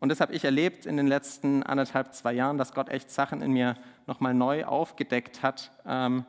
Und 0.00 0.10
das 0.10 0.20
habe 0.20 0.34
ich 0.34 0.44
erlebt 0.44 0.86
in 0.86 0.96
den 0.96 1.06
letzten 1.06 1.62
anderthalb, 1.62 2.14
zwei 2.14 2.32
Jahren, 2.32 2.58
dass 2.58 2.74
Gott 2.74 2.88
echt 2.88 3.10
Sachen 3.10 3.42
in 3.42 3.52
mir 3.52 3.76
nochmal 4.06 4.34
neu 4.34 4.64
aufgedeckt 4.64 5.42
hat 5.42 5.70
ähm, 5.86 6.24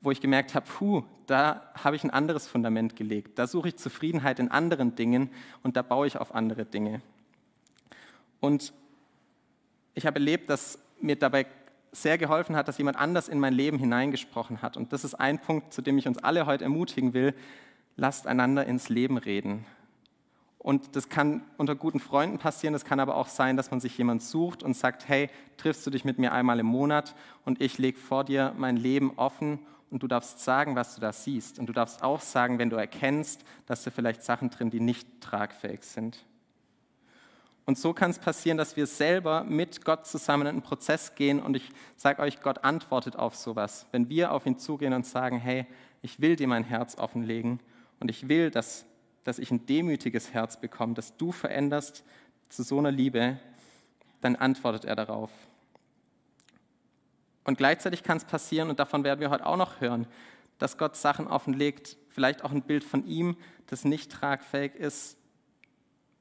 wo 0.00 0.10
ich 0.10 0.20
gemerkt 0.20 0.54
habe, 0.54 0.66
puh, 0.66 1.02
da 1.26 1.70
habe 1.74 1.96
ich 1.96 2.04
ein 2.04 2.10
anderes 2.10 2.48
Fundament 2.48 2.96
gelegt. 2.96 3.38
Da 3.38 3.46
suche 3.46 3.68
ich 3.68 3.76
Zufriedenheit 3.76 4.38
in 4.38 4.50
anderen 4.50 4.94
Dingen 4.94 5.30
und 5.62 5.76
da 5.76 5.82
baue 5.82 6.06
ich 6.06 6.16
auf 6.16 6.34
andere 6.34 6.64
Dinge. 6.64 7.02
Und 8.40 8.72
ich 9.94 10.06
habe 10.06 10.16
erlebt, 10.16 10.50
dass 10.50 10.78
mir 11.00 11.16
dabei 11.16 11.46
sehr 11.92 12.18
geholfen 12.18 12.56
hat, 12.56 12.68
dass 12.68 12.78
jemand 12.78 12.98
anders 12.98 13.28
in 13.28 13.40
mein 13.40 13.52
Leben 13.52 13.78
hineingesprochen 13.78 14.62
hat. 14.62 14.76
Und 14.76 14.92
das 14.92 15.04
ist 15.04 15.14
ein 15.14 15.40
Punkt, 15.40 15.72
zu 15.72 15.82
dem 15.82 15.98
ich 15.98 16.06
uns 16.06 16.18
alle 16.18 16.46
heute 16.46 16.64
ermutigen 16.64 17.14
will. 17.14 17.34
Lasst 17.96 18.26
einander 18.26 18.66
ins 18.66 18.88
Leben 18.88 19.18
reden. 19.18 19.66
Und 20.58 20.94
das 20.94 21.08
kann 21.08 21.42
unter 21.56 21.74
guten 21.74 22.00
Freunden 22.00 22.38
passieren, 22.38 22.74
das 22.74 22.84
kann 22.84 23.00
aber 23.00 23.16
auch 23.16 23.28
sein, 23.28 23.56
dass 23.56 23.70
man 23.70 23.80
sich 23.80 23.96
jemand 23.96 24.22
sucht 24.22 24.62
und 24.62 24.76
sagt, 24.76 25.08
hey, 25.08 25.30
triffst 25.56 25.86
du 25.86 25.90
dich 25.90 26.04
mit 26.04 26.18
mir 26.18 26.32
einmal 26.32 26.60
im 26.60 26.66
Monat 26.66 27.14
und 27.46 27.62
ich 27.62 27.78
lege 27.78 27.98
vor 27.98 28.24
dir 28.24 28.54
mein 28.58 28.76
Leben 28.76 29.14
offen 29.16 29.60
und 29.90 30.02
du 30.02 30.06
darfst 30.06 30.40
sagen, 30.40 30.76
was 30.76 30.94
du 30.94 31.00
da 31.00 31.14
siehst. 31.14 31.58
Und 31.58 31.66
du 31.66 31.72
darfst 31.72 32.02
auch 32.02 32.20
sagen, 32.20 32.58
wenn 32.58 32.68
du 32.68 32.76
erkennst, 32.76 33.42
dass 33.64 33.84
da 33.84 33.90
vielleicht 33.90 34.22
Sachen 34.22 34.50
drin, 34.50 34.68
die 34.68 34.80
nicht 34.80 35.22
tragfähig 35.22 35.82
sind. 35.82 36.26
Und 37.66 37.78
so 37.78 37.92
kann 37.92 38.10
es 38.10 38.18
passieren, 38.18 38.58
dass 38.58 38.76
wir 38.76 38.86
selber 38.86 39.44
mit 39.44 39.84
Gott 39.84 40.06
zusammen 40.06 40.42
in 40.42 40.48
einen 40.48 40.62
Prozess 40.62 41.14
gehen 41.14 41.40
und 41.40 41.56
ich 41.56 41.68
sage 41.96 42.22
euch, 42.22 42.40
Gott 42.40 42.64
antwortet 42.64 43.16
auf 43.16 43.36
sowas. 43.36 43.86
Wenn 43.92 44.08
wir 44.08 44.32
auf 44.32 44.46
ihn 44.46 44.58
zugehen 44.58 44.92
und 44.92 45.06
sagen, 45.06 45.38
hey, 45.38 45.66
ich 46.02 46.20
will 46.20 46.36
dir 46.36 46.48
mein 46.48 46.64
Herz 46.64 46.96
offenlegen 46.98 47.60
und 48.00 48.10
ich 48.10 48.28
will, 48.28 48.50
dass 48.50 48.86
dass 49.24 49.38
ich 49.38 49.50
ein 49.50 49.66
demütiges 49.66 50.32
Herz 50.32 50.58
bekomme, 50.58 50.94
dass 50.94 51.16
du 51.16 51.32
veränderst 51.32 52.04
zu 52.48 52.62
so 52.62 52.78
einer 52.78 52.90
Liebe, 52.90 53.38
dann 54.20 54.36
antwortet 54.36 54.84
er 54.84 54.96
darauf. 54.96 55.30
Und 57.44 57.58
gleichzeitig 57.58 58.02
kann 58.02 58.16
es 58.16 58.24
passieren, 58.24 58.70
und 58.70 58.78
davon 58.78 59.04
werden 59.04 59.20
wir 59.20 59.30
heute 59.30 59.46
auch 59.46 59.56
noch 59.56 59.80
hören, 59.80 60.06
dass 60.58 60.78
Gott 60.78 60.96
Sachen 60.96 61.26
offenlegt, 61.26 61.96
vielleicht 62.08 62.44
auch 62.44 62.50
ein 62.50 62.62
Bild 62.62 62.84
von 62.84 63.06
ihm, 63.06 63.36
das 63.66 63.84
nicht 63.84 64.12
tragfähig 64.12 64.74
ist, 64.74 65.16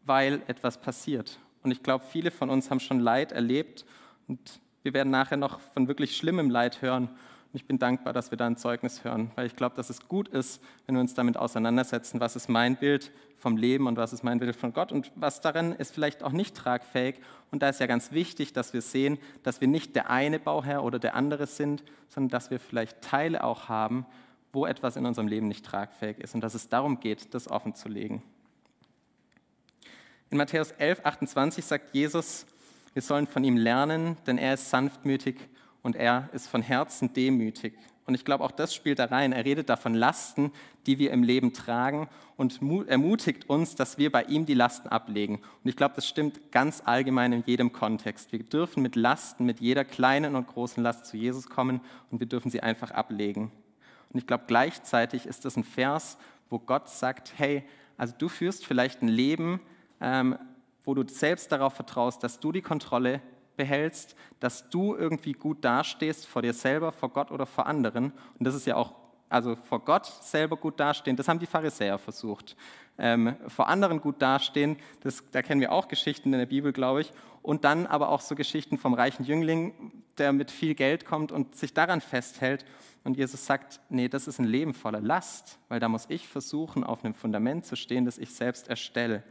weil 0.10 0.42
etwas 0.48 0.82
passiert. 0.82 1.38
Und 1.62 1.72
ich 1.72 1.84
glaube, 1.84 2.04
viele 2.04 2.32
von 2.32 2.50
uns 2.50 2.72
haben 2.72 2.80
schon 2.80 3.00
Leid 3.00 3.32
erlebt 3.32 3.86
und 4.28 4.60
wir 4.82 4.94
werden 4.94 5.12
nachher 5.12 5.38
noch 5.38 5.60
von 5.60 5.88
wirklich 5.88 6.18
schlimmem 6.18 6.50
Leid 6.50 6.82
hören. 6.82 7.10
Und 7.10 7.56
ich 7.56 7.66
bin 7.66 7.78
dankbar, 7.78 8.12
dass 8.12 8.32
wir 8.32 8.38
da 8.38 8.48
ein 8.48 8.58
Zeugnis 8.58 9.04
hören, 9.04 9.30
weil 9.36 9.46
ich 9.46 9.56
glaube, 9.56 9.75
dass 9.75 9.92
es 9.92 10.08
gut 10.08 10.28
ist, 10.30 10.63
wenn 10.86 10.96
wir 10.96 11.01
uns 11.01 11.13
damit 11.13 11.38
auseinandersetzen, 11.38 12.20
was 12.20 12.36
ist 12.36 12.50
mein 12.50 12.75
Bild 12.75 13.12
vom 13.36 13.56
Leben 13.56 13.86
und 13.86 13.98
was 13.98 14.12
ist 14.12 14.24
mein 14.24 14.39
Bild 14.39 14.56
von 14.56 14.74
Gott 14.74 14.92
und 14.92 15.12
was 15.16 15.42
darin 15.42 15.74
ist 15.74 15.94
vielleicht 15.94 16.24
auch 16.24 16.32
nicht 16.32 16.56
tragfähig. 16.56 17.16
Und 17.51 17.62
da 17.62 17.70
ist 17.70 17.80
ja 17.80 17.86
ganz 17.86 18.12
wichtig, 18.12 18.51
dass 18.54 18.74
wir 18.74 18.82
sehen, 18.82 19.20
dass 19.44 19.62
wir 19.62 19.68
nicht 19.68 19.96
der 19.96 20.10
eine 20.10 20.39
Bauherr 20.39 20.84
oder 20.84 20.98
der 20.98 21.13
andere 21.13 21.46
sind, 21.46 21.84
sondern 22.08 22.30
dass 22.30 22.50
wir 22.50 22.60
vielleicht 22.60 23.01
Teile 23.01 23.44
auch 23.44 23.70
haben, 23.70 24.08
wo 24.54 24.66
etwas 24.66 24.96
in 24.96 25.06
unserem 25.06 25.28
Leben 25.28 25.48
nicht 25.48 25.66
tragfähig 25.66 26.18
ist 26.18 26.34
und 26.34 26.42
dass 26.42 26.56
es 26.56 26.68
darum 26.68 27.00
geht, 27.00 27.34
das 27.36 27.50
offen 27.50 27.75
zu 27.75 27.89
legen. 27.89 28.24
In 30.32 30.38
Matthäus 30.38 30.70
11, 30.74 31.02
28 31.06 31.66
sagt 31.66 31.96
Jesus, 31.96 32.46
wir 32.94 33.02
sollen 33.02 33.26
von 33.26 33.44
ihm 33.44 33.58
lernen, 33.58 34.16
denn 34.28 34.38
er 34.38 34.54
ist 34.54 34.70
sanftmütig 34.70 35.38
und 35.82 35.96
er 35.96 36.30
ist 36.34 36.48
von 36.48 36.62
Herzen 36.62 37.14
demütig. 37.14 37.74
Und 38.06 38.14
ich 38.14 38.26
glaube, 38.26 38.44
auch 38.44 38.52
das 38.52 38.76
spielt 38.76 39.00
da 39.00 39.06
rein. 39.06 39.34
Er 39.34 39.44
redet 39.44 39.70
davon 39.70 39.96
Lasten, 39.96 40.52
die 40.86 41.00
wir 41.00 41.10
im 41.12 41.24
Leben 41.24 41.52
tragen 41.54 42.10
und 42.38 42.60
ermutigt 42.88 43.50
uns, 43.50 43.74
dass 43.74 43.98
wir 43.98 44.12
bei 44.12 44.24
ihm 44.26 44.46
die 44.46 44.54
Lasten 44.54 44.88
ablegen. 44.88 45.38
Und 45.64 45.70
ich 45.70 45.76
glaube, 45.76 45.96
das 45.96 46.08
stimmt 46.08 46.52
ganz 46.52 46.84
allgemein 46.86 47.34
in 47.34 47.44
jedem 47.48 47.74
Kontext. 47.74 48.32
Wir 48.32 48.44
dürfen 48.44 48.84
mit 48.84 48.96
Lasten, 48.96 49.48
mit 49.48 49.60
jeder 49.60 49.84
kleinen 49.84 50.36
und 50.36 50.46
großen 50.46 50.84
Last 50.84 51.08
zu 51.08 51.18
Jesus 51.18 51.50
kommen 51.50 51.82
und 52.12 52.20
wir 52.20 52.28
dürfen 52.28 52.52
sie 52.52 52.62
einfach 52.62 52.92
ablegen. 52.92 53.52
Und 54.14 54.20
ich 54.20 54.28
glaube, 54.28 54.44
gleichzeitig 54.46 55.26
ist 55.26 55.46
das 55.46 55.58
ein 55.58 55.64
Vers, 55.64 56.20
wo 56.52 56.60
Gott 56.60 56.88
sagt, 56.88 57.34
hey, 57.38 57.64
also 57.98 58.14
du 58.16 58.30
führst 58.30 58.64
vielleicht 58.64 59.02
ein 59.02 59.08
Leben, 59.08 59.60
ähm, 60.01 60.38
wo 60.84 60.94
du 60.94 61.08
selbst 61.08 61.51
darauf 61.51 61.74
vertraust, 61.74 62.24
dass 62.24 62.39
du 62.39 62.51
die 62.51 62.62
Kontrolle 62.62 63.22
behältst, 63.58 64.15
dass 64.39 64.70
du 64.70 64.96
irgendwie 64.96 65.34
gut 65.34 65.63
dastehst 65.65 66.25
vor 66.25 66.41
dir 66.41 66.53
selber, 66.53 66.91
vor 66.91 67.10
Gott 67.10 67.29
oder 67.29 67.46
vor 67.46 67.68
anderen. 67.68 68.13
Und 68.39 68.48
das 68.48 68.56
ist 68.56 68.65
ja 68.65 68.75
auch, 68.75 68.94
also 69.27 69.56
vor 69.56 69.84
Gott 69.84 70.06
selber 70.06 70.56
gut 70.56 70.79
dastehen, 70.79 71.18
das 71.18 71.27
haben 71.27 71.39
die 71.39 71.46
Pharisäer 71.46 72.00
versucht. 72.00 72.56
Ähm, 72.98 73.36
vor 73.48 73.68
anderen 73.68 74.01
gut 74.01 74.22
dastehen, 74.22 74.77
das, 75.01 75.24
da 75.32 75.41
kennen 75.41 75.62
wir 75.62 75.72
auch 75.72 75.88
Geschichten 75.88 76.34
in 76.34 76.39
der 76.39 76.46
Bibel, 76.46 76.72
glaube 76.72 77.01
ich. 77.01 77.12
Und 77.41 77.65
dann 77.65 77.86
aber 77.86 78.10
auch 78.10 78.22
so 78.22 78.36
Geschichten 78.36 78.77
vom 78.77 78.94
reichen 78.94 79.25
Jüngling, 79.25 79.91
der 80.18 80.34
mit 80.34 80.51
viel 80.51 80.75
Geld 80.75 81.06
kommt 81.06 81.32
und 81.32 81.56
sich 81.56 81.74
daran 81.74 82.01
festhält. 82.01 82.65
Und 83.03 83.18
Jesus 83.18 83.46
sagt, 83.46 83.79
nee, 83.89 84.08
das 84.08 84.27
ist 84.27 84.39
ein 84.39 84.46
Leben 84.46 84.74
voller 84.74 85.01
Last, 85.01 85.60
weil 85.68 85.79
da 85.79 85.89
muss 85.89 86.06
ich 86.10 86.27
versuchen, 86.27 86.84
auf 86.84 87.03
einem 87.03 87.13
Fundament 87.13 87.65
zu 87.65 87.75
stehen, 87.75 88.06
das 88.06 88.18
ich 88.18 88.34
selbst 88.34 88.68
erstelle. 88.70 89.24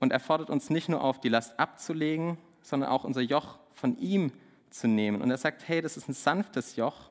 Und 0.00 0.12
er 0.12 0.20
fordert 0.20 0.50
uns 0.50 0.70
nicht 0.70 0.88
nur 0.88 1.02
auf, 1.02 1.20
die 1.20 1.28
Last 1.28 1.58
abzulegen, 1.58 2.38
sondern 2.62 2.90
auch 2.90 3.04
unser 3.04 3.20
Joch 3.20 3.58
von 3.72 3.98
ihm 3.98 4.32
zu 4.70 4.86
nehmen. 4.86 5.22
Und 5.22 5.30
er 5.30 5.38
sagt, 5.38 5.66
hey, 5.66 5.80
das 5.80 5.96
ist 5.96 6.08
ein 6.08 6.14
sanftes 6.14 6.76
Joch. 6.76 7.10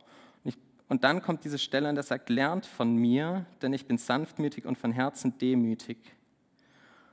Und 0.90 1.04
dann 1.04 1.22
kommt 1.22 1.44
diese 1.44 1.60
Stelle 1.60 1.90
und 1.90 1.98
er 1.98 2.04
sagt, 2.04 2.30
lernt 2.30 2.66
von 2.66 2.96
mir, 2.96 3.46
denn 3.62 3.74
ich 3.74 3.88
bin 3.88 3.98
sanftmütig 3.98 4.66
und 4.66 4.78
von 4.78 4.92
Herzen 4.92 5.38
demütig. 5.38 5.98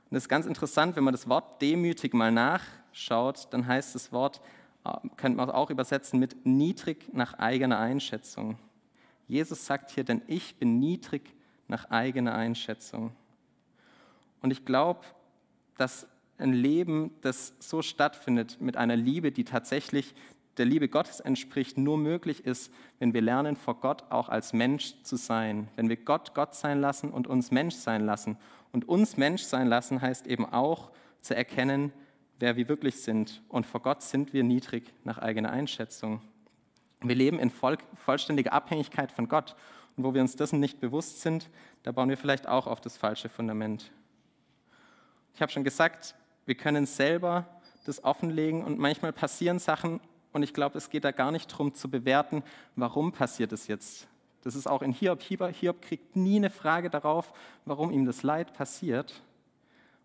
Und 0.05 0.15
das 0.15 0.23
ist 0.23 0.29
ganz 0.29 0.45
interessant, 0.45 0.95
wenn 0.95 1.03
man 1.03 1.13
das 1.13 1.27
Wort 1.27 1.61
demütig 1.61 2.13
mal 2.13 2.31
nachschaut, 2.31 3.47
dann 3.51 3.67
heißt 3.67 3.95
das 3.95 4.11
Wort, 4.11 4.39
äh, 4.85 4.91
könnte 5.17 5.37
man 5.37 5.49
auch 5.49 5.69
übersetzen 5.69 6.19
mit 6.19 6.45
niedrig 6.45 7.13
nach 7.13 7.33
eigener 7.33 7.79
Einschätzung. 7.79 8.57
Jesus 9.27 9.65
sagt 9.65 9.91
hier, 9.91 10.03
denn 10.03 10.21
ich 10.27 10.55
bin 10.57 10.79
niedrig 10.79 11.33
nach 11.67 11.89
eigener 11.89 12.35
Einschätzung. 12.35 13.11
Und 14.41 14.51
ich 14.51 14.63
glaube, 14.63 15.01
dass 15.77 16.07
ein 16.37 16.53
Leben, 16.53 17.11
das 17.21 17.53
so 17.59 17.81
stattfindet, 17.81 18.59
mit 18.59 18.77
einer 18.77 18.95
Liebe, 18.95 19.31
die 19.31 19.43
tatsächlich 19.43 20.13
der 20.57 20.65
Liebe 20.65 20.87
Gottes 20.87 21.19
entspricht, 21.19 21.77
nur 21.77 21.97
möglich 21.97 22.45
ist, 22.45 22.71
wenn 22.99 23.13
wir 23.13 23.21
lernen, 23.21 23.55
vor 23.55 23.79
Gott 23.81 24.03
auch 24.09 24.29
als 24.29 24.53
Mensch 24.53 25.01
zu 25.03 25.17
sein. 25.17 25.67
Wenn 25.75 25.89
wir 25.89 25.97
Gott 25.97 26.33
Gott 26.33 26.55
sein 26.55 26.79
lassen 26.79 27.11
und 27.11 27.27
uns 27.27 27.51
Mensch 27.51 27.75
sein 27.75 28.05
lassen. 28.05 28.37
Und 28.71 28.87
uns 28.87 29.17
Mensch 29.17 29.43
sein 29.43 29.67
lassen 29.67 30.01
heißt 30.01 30.27
eben 30.27 30.45
auch 30.45 30.91
zu 31.21 31.35
erkennen, 31.35 31.91
wer 32.39 32.55
wir 32.55 32.69
wirklich 32.69 33.01
sind. 33.01 33.41
Und 33.49 33.65
vor 33.65 33.81
Gott 33.81 34.01
sind 34.01 34.33
wir 34.33 34.43
niedrig 34.43 34.93
nach 35.03 35.17
eigener 35.17 35.51
Einschätzung. 35.51 36.21
Wir 37.01 37.15
leben 37.15 37.39
in 37.39 37.49
voll, 37.49 37.77
vollständiger 37.93 38.53
Abhängigkeit 38.53 39.11
von 39.11 39.27
Gott. 39.27 39.55
Und 39.97 40.03
wo 40.03 40.13
wir 40.13 40.21
uns 40.21 40.35
dessen 40.35 40.59
nicht 40.59 40.79
bewusst 40.79 41.21
sind, 41.21 41.49
da 41.83 41.91
bauen 41.91 42.09
wir 42.09 42.17
vielleicht 42.17 42.47
auch 42.47 42.67
auf 42.67 42.81
das 42.81 42.97
falsche 42.97 43.29
Fundament. 43.29 43.91
Ich 45.35 45.41
habe 45.41 45.51
schon 45.51 45.65
gesagt, 45.65 46.15
wir 46.45 46.55
können 46.55 46.85
selber 46.85 47.45
das 47.85 48.03
offenlegen 48.05 48.63
und 48.63 48.79
manchmal 48.79 49.11
passieren 49.11 49.59
Sachen 49.59 49.99
und 50.31 50.43
ich 50.43 50.53
glaube, 50.53 50.77
es 50.77 50.89
geht 50.89 51.03
da 51.03 51.11
gar 51.11 51.31
nicht 51.31 51.51
darum 51.51 51.73
zu 51.73 51.89
bewerten, 51.89 52.41
warum 52.77 53.11
passiert 53.11 53.51
es 53.51 53.67
jetzt. 53.67 54.07
Das 54.43 54.55
ist 54.55 54.65
auch 54.65 54.81
in 54.81 54.93
Hiob. 54.93 55.21
Hiob 55.21 55.81
kriegt 55.81 56.15
nie 56.15 56.37
eine 56.37 56.49
Frage 56.49 56.89
darauf, 56.89 57.33
warum 57.65 57.91
ihm 57.91 58.05
das 58.05 58.23
Leid 58.23 58.53
passiert. 58.53 59.21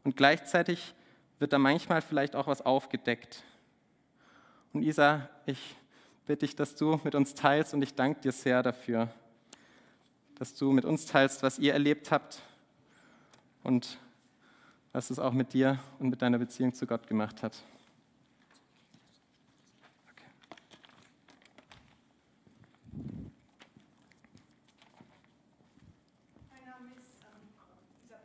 Und 0.03 0.17
gleichzeitig 0.17 0.95
wird 1.39 1.53
da 1.53 1.59
manchmal 1.59 2.03
vielleicht 2.03 2.35
auch 2.35 2.49
was 2.49 2.63
aufgedeckt. 2.63 3.45
Und 4.73 4.83
Isa, 4.83 5.29
ich 5.47 5.77
bitte 6.27 6.47
dich, 6.47 6.57
dass 6.57 6.75
du 6.75 7.01
mit 7.05 7.15
uns 7.15 7.35
teilst 7.35 7.73
und 7.73 7.83
ich 7.83 7.95
danke 7.95 8.21
dir 8.21 8.33
sehr 8.33 8.63
dafür, 8.63 9.09
dass 10.37 10.55
du 10.55 10.73
mit 10.73 10.85
uns 10.85 11.07
teilst, 11.07 11.43
was 11.45 11.59
ihr 11.59 11.73
erlebt 11.73 12.11
habt 12.11 12.43
und 13.63 13.99
was 14.93 15.11
es 15.11 15.19
auch 15.19 15.33
mit 15.33 15.53
dir 15.53 15.79
und 15.99 16.11
mit 16.11 16.21
deiner 16.23 16.39
Beziehung 16.39 16.73
zu 16.75 16.87
Gott 16.87 17.07
gemacht 17.07 17.43
hat. 17.43 17.63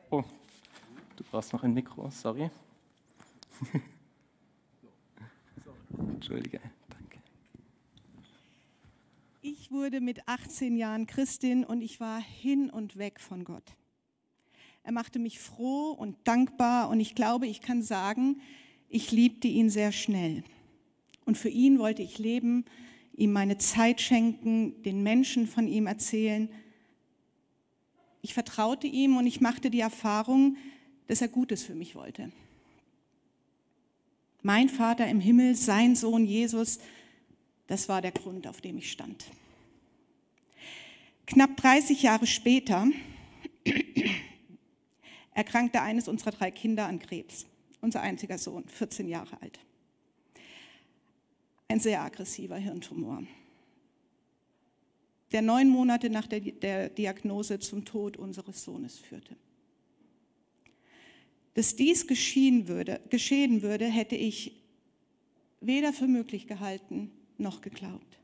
Oh, 0.10 0.24
du 1.16 1.24
brauchst 1.30 1.52
noch 1.54 1.64
ein 1.64 1.74
Mikro, 1.74 2.10
sorry. 2.10 2.50
Entschuldige, 5.98 6.60
danke. 6.90 7.20
Ich 9.42 9.72
wurde 9.72 10.02
mit 10.02 10.28
18 10.28 10.78
Jahren 10.78 11.06
Christin 11.06 11.64
und 11.64 11.82
ich 11.82 12.00
war 12.00 12.20
hin 12.20 12.70
und 12.70 12.98
weg 12.98 13.20
von 13.20 13.44
Gott. 13.44 13.76
Er 14.86 14.92
machte 14.92 15.18
mich 15.18 15.40
froh 15.40 15.94
und 15.94 16.16
dankbar 16.26 16.90
und 16.90 17.00
ich 17.00 17.16
glaube, 17.16 17.48
ich 17.48 17.60
kann 17.60 17.82
sagen, 17.82 18.40
ich 18.88 19.12
liebte 19.12 19.48
ihn 19.48 19.72
sehr 19.72 19.92
schnell. 19.92 20.44
Und 21.26 21.40
für 21.40 21.50
ihn 21.50 21.80
wollte 21.80 22.04
ich 22.04 22.20
leben, 22.20 22.66
ihm 23.18 23.32
meine 23.32 23.58
Zeit 23.58 24.00
schenken, 24.00 24.84
den 24.84 25.02
Menschen 25.02 25.48
von 25.48 25.68
ihm 25.68 25.88
erzählen. 25.88 26.50
Ich 28.22 28.36
vertraute 28.36 28.86
ihm 28.86 29.18
und 29.18 29.26
ich 29.26 29.42
machte 29.42 29.72
die 29.72 29.80
Erfahrung, 29.80 30.56
dass 31.08 31.20
er 31.20 31.30
Gutes 31.30 31.64
für 31.64 31.74
mich 31.74 31.96
wollte. 31.96 32.32
Mein 34.44 34.70
Vater 34.70 35.08
im 35.08 35.20
Himmel, 35.20 35.56
sein 35.56 35.96
Sohn 35.96 36.28
Jesus, 36.28 36.78
das 37.66 37.90
war 37.90 38.04
der 38.04 38.12
Grund, 38.12 38.46
auf 38.46 38.62
dem 38.62 38.78
ich 38.78 38.92
stand. 38.92 39.26
Knapp 41.26 41.58
30 41.58 42.04
Jahre 42.04 42.28
später 42.28 42.88
erkrankte 45.36 45.82
eines 45.82 46.08
unserer 46.08 46.32
drei 46.32 46.50
Kinder 46.50 46.88
an 46.88 46.98
Krebs. 46.98 47.46
Unser 47.82 48.02
einziger 48.02 48.40
Sohn, 48.40 48.68
14 48.68 49.08
Jahre 49.08 49.40
alt. 49.42 49.60
Ein 51.68 51.80
sehr 51.80 52.02
aggressiver 52.02 52.58
Hirntumor, 52.58 53.24
der 55.32 55.42
neun 55.42 55.70
Monate 55.70 56.10
nach 56.10 56.26
der, 56.26 56.40
der 56.40 56.90
Diagnose 56.90 57.60
zum 57.60 57.86
Tod 57.86 58.18
unseres 58.18 58.64
Sohnes 58.64 58.98
führte. 58.98 59.36
Dass 61.54 61.76
dies 61.76 62.08
geschehen 62.08 62.68
würde, 62.68 63.02
geschehen 63.10 63.62
würde, 63.62 63.86
hätte 63.86 64.16
ich 64.16 64.54
weder 65.62 65.94
für 65.94 66.08
möglich 66.08 66.48
gehalten 66.48 67.12
noch 67.38 67.62
geglaubt. 67.62 68.20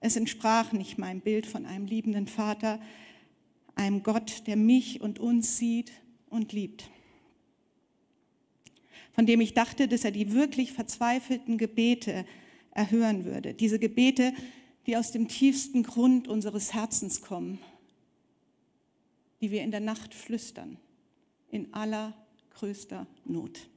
Es 0.00 0.16
entsprach 0.16 0.72
nicht 0.72 0.98
meinem 0.98 1.20
Bild 1.20 1.46
von 1.46 1.66
einem 1.66 1.86
liebenden 1.86 2.28
Vater, 2.28 2.80
einem 3.78 4.02
Gott, 4.02 4.46
der 4.46 4.56
mich 4.56 5.00
und 5.00 5.18
uns 5.18 5.56
sieht 5.56 5.92
und 6.28 6.52
liebt. 6.52 6.90
Von 9.12 9.26
dem 9.26 9.40
ich 9.40 9.54
dachte, 9.54 9.88
dass 9.88 10.04
er 10.04 10.10
die 10.10 10.32
wirklich 10.32 10.72
verzweifelten 10.72 11.58
Gebete 11.58 12.26
erhören 12.72 13.24
würde. 13.24 13.54
Diese 13.54 13.78
Gebete, 13.78 14.32
die 14.86 14.96
aus 14.96 15.12
dem 15.12 15.28
tiefsten 15.28 15.82
Grund 15.82 16.28
unseres 16.28 16.74
Herzens 16.74 17.20
kommen, 17.20 17.58
die 19.40 19.50
wir 19.50 19.62
in 19.62 19.70
der 19.70 19.80
Nacht 19.80 20.14
flüstern, 20.14 20.78
in 21.50 21.72
allergrößter 21.72 23.06
Not. 23.24 23.68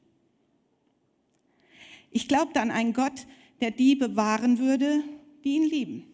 Ich 2.11 2.27
glaubte 2.27 2.59
an 2.59 2.71
einen 2.71 2.93
Gott, 2.93 3.27
der 3.61 3.71
die 3.71 3.95
bewahren 3.95 4.57
würde, 4.57 5.03
die 5.43 5.55
ihn 5.55 5.69
lieben. 5.69 6.05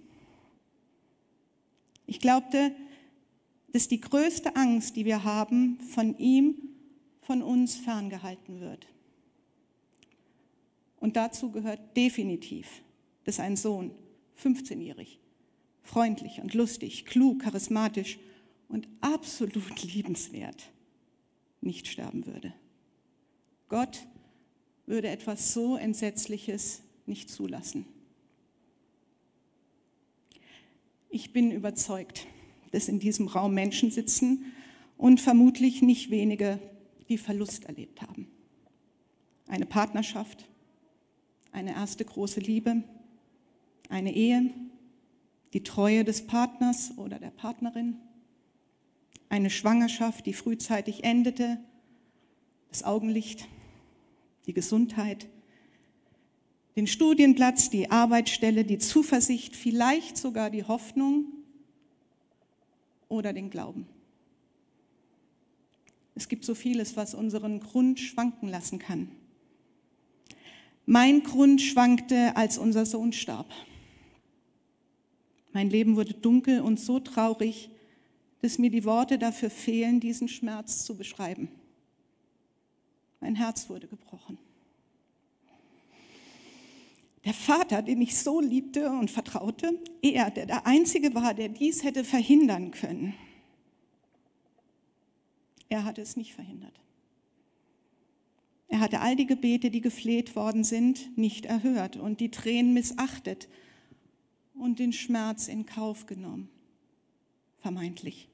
Ich 2.05 2.19
glaubte, 2.19 2.75
dass 3.77 3.87
die 3.87 4.01
größte 4.01 4.55
Angst, 4.55 4.95
die 4.95 5.05
wir 5.05 5.23
haben, 5.23 5.77
von 5.77 6.17
ihm, 6.17 6.55
von 7.21 7.43
uns 7.43 7.75
ferngehalten 7.75 8.59
wird. 8.59 8.87
Und 10.99 11.15
dazu 11.15 11.51
gehört 11.51 11.95
definitiv, 11.95 12.81
dass 13.25 13.39
ein 13.39 13.55
Sohn, 13.55 13.91
15-jährig, 14.43 15.19
freundlich 15.83 16.41
und 16.41 16.55
lustig, 16.55 17.05
klug, 17.05 17.43
charismatisch 17.43 18.17
und 18.67 18.87
absolut 18.99 19.83
liebenswert, 19.93 20.71
nicht 21.61 21.85
sterben 21.85 22.25
würde. 22.25 22.55
Gott 23.69 24.07
würde 24.87 25.09
etwas 25.09 25.53
so 25.53 25.77
Entsetzliches 25.77 26.81
nicht 27.05 27.29
zulassen. 27.29 27.85
Ich 31.09 31.31
bin 31.31 31.51
überzeugt, 31.51 32.25
dass 32.71 32.87
in 32.87 32.99
diesem 32.99 33.27
Raum 33.27 33.53
Menschen 33.53 33.91
sitzen 33.91 34.53
und 34.97 35.21
vermutlich 35.21 35.81
nicht 35.81 36.09
wenige, 36.09 36.59
die 37.09 37.17
Verlust 37.17 37.65
erlebt 37.65 38.01
haben. 38.01 38.27
Eine 39.47 39.65
Partnerschaft, 39.65 40.45
eine 41.51 41.71
erste 41.71 42.03
große 42.03 42.39
Liebe, 42.39 42.83
eine 43.89 44.13
Ehe, 44.13 44.51
die 45.53 45.63
Treue 45.63 46.03
des 46.03 46.27
Partners 46.27 46.91
oder 46.97 47.19
der 47.19 47.31
Partnerin, 47.31 47.95
eine 49.29 49.49
Schwangerschaft, 49.49 50.25
die 50.25 50.33
frühzeitig 50.33 51.03
endete, 51.03 51.59
das 52.69 52.83
Augenlicht, 52.83 53.47
die 54.45 54.53
Gesundheit, 54.53 55.27
den 56.75 56.87
Studienplatz, 56.87 57.69
die 57.69 57.89
Arbeitsstelle, 57.89 58.63
die 58.63 58.77
Zuversicht, 58.77 59.55
vielleicht 59.55 60.17
sogar 60.17 60.49
die 60.49 60.63
Hoffnung 60.63 61.25
oder 63.09 63.33
den 63.33 63.49
Glauben. 63.49 63.87
Es 66.15 66.27
gibt 66.27 66.45
so 66.45 66.55
vieles, 66.55 66.97
was 66.97 67.13
unseren 67.13 67.59
Grund 67.59 67.99
schwanken 67.99 68.49
lassen 68.49 68.79
kann. 68.79 69.09
Mein 70.85 71.21
Grund 71.21 71.61
schwankte, 71.61 72.35
als 72.35 72.57
unser 72.57 72.85
Sohn 72.85 73.13
starb. 73.13 73.51
Mein 75.53 75.69
Leben 75.69 75.95
wurde 75.95 76.13
dunkel 76.13 76.61
und 76.61 76.79
so 76.79 76.99
traurig, 76.99 77.69
dass 78.41 78.57
mir 78.57 78.69
die 78.69 78.85
Worte 78.85 79.17
dafür 79.17 79.49
fehlen, 79.49 79.99
diesen 79.99 80.27
Schmerz 80.27 80.85
zu 80.85 80.95
beschreiben. 80.95 81.49
Mein 83.19 83.35
Herz 83.35 83.69
wurde 83.69 83.87
gebrochen. 83.87 84.37
Der 87.27 87.33
Vater, 87.33 87.81
den 87.81 88.01
ich 88.01 88.17
so 88.17 88.39
liebte 88.39 88.89
und 88.89 89.11
vertraute, 89.11 89.77
er, 90.01 90.31
der 90.31 90.45
der 90.45 90.65
Einzige 90.65 91.13
war, 91.13 91.33
der 91.33 91.49
dies 91.49 91.83
hätte 91.83 92.05
verhindern 92.05 92.71
können, 92.71 93.15
er 95.67 95.83
hatte 95.83 96.01
es 96.01 96.15
nicht 96.15 96.33
verhindert. 96.33 96.79
Er 98.69 98.79
hatte 98.79 99.01
all 99.01 99.17
die 99.17 99.25
Gebete, 99.25 99.69
die 99.69 99.81
gefleht 99.81 100.37
worden 100.37 100.63
sind, 100.63 101.17
nicht 101.17 101.45
erhört 101.45 101.97
und 101.97 102.21
die 102.21 102.31
Tränen 102.31 102.73
missachtet 102.73 103.49
und 104.53 104.79
den 104.79 104.93
Schmerz 104.93 105.49
in 105.49 105.65
Kauf 105.65 106.05
genommen, 106.05 106.47
vermeintlich. 107.59 108.29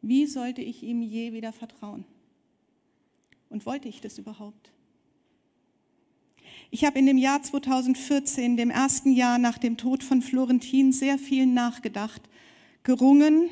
Wie 0.00 0.24
sollte 0.24 0.62
ich 0.62 0.82
ihm 0.82 1.02
je 1.02 1.34
wieder 1.34 1.52
vertrauen? 1.52 2.06
Und 3.50 3.66
wollte 3.66 3.88
ich 3.88 4.00
das 4.00 4.16
überhaupt? 4.16 4.72
Ich 6.70 6.84
habe 6.84 6.98
in 6.98 7.06
dem 7.06 7.16
Jahr 7.16 7.42
2014, 7.42 8.58
dem 8.58 8.70
ersten 8.70 9.12
Jahr 9.12 9.38
nach 9.38 9.56
dem 9.56 9.78
Tod 9.78 10.04
von 10.04 10.20
Florentin, 10.20 10.92
sehr 10.92 11.18
viel 11.18 11.46
nachgedacht, 11.46 12.22
gerungen 12.82 13.48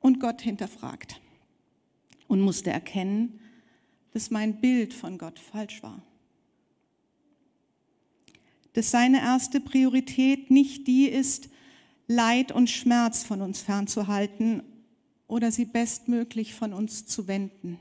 und 0.00 0.20
Gott 0.20 0.42
hinterfragt 0.42 1.20
und 2.28 2.40
musste 2.40 2.70
erkennen, 2.70 3.40
dass 4.12 4.30
mein 4.30 4.60
Bild 4.60 4.92
von 4.92 5.16
Gott 5.16 5.38
falsch 5.38 5.82
war. 5.82 6.02
Dass 8.74 8.90
seine 8.90 9.20
erste 9.20 9.60
Priorität 9.60 10.50
nicht 10.50 10.86
die 10.86 11.06
ist, 11.06 11.48
Leid 12.08 12.52
und 12.52 12.68
Schmerz 12.68 13.22
von 13.22 13.40
uns 13.40 13.62
fernzuhalten 13.62 14.62
oder 15.28 15.50
sie 15.50 15.64
bestmöglich 15.64 16.54
von 16.54 16.74
uns 16.74 17.06
zu 17.06 17.26
wenden. 17.26 17.78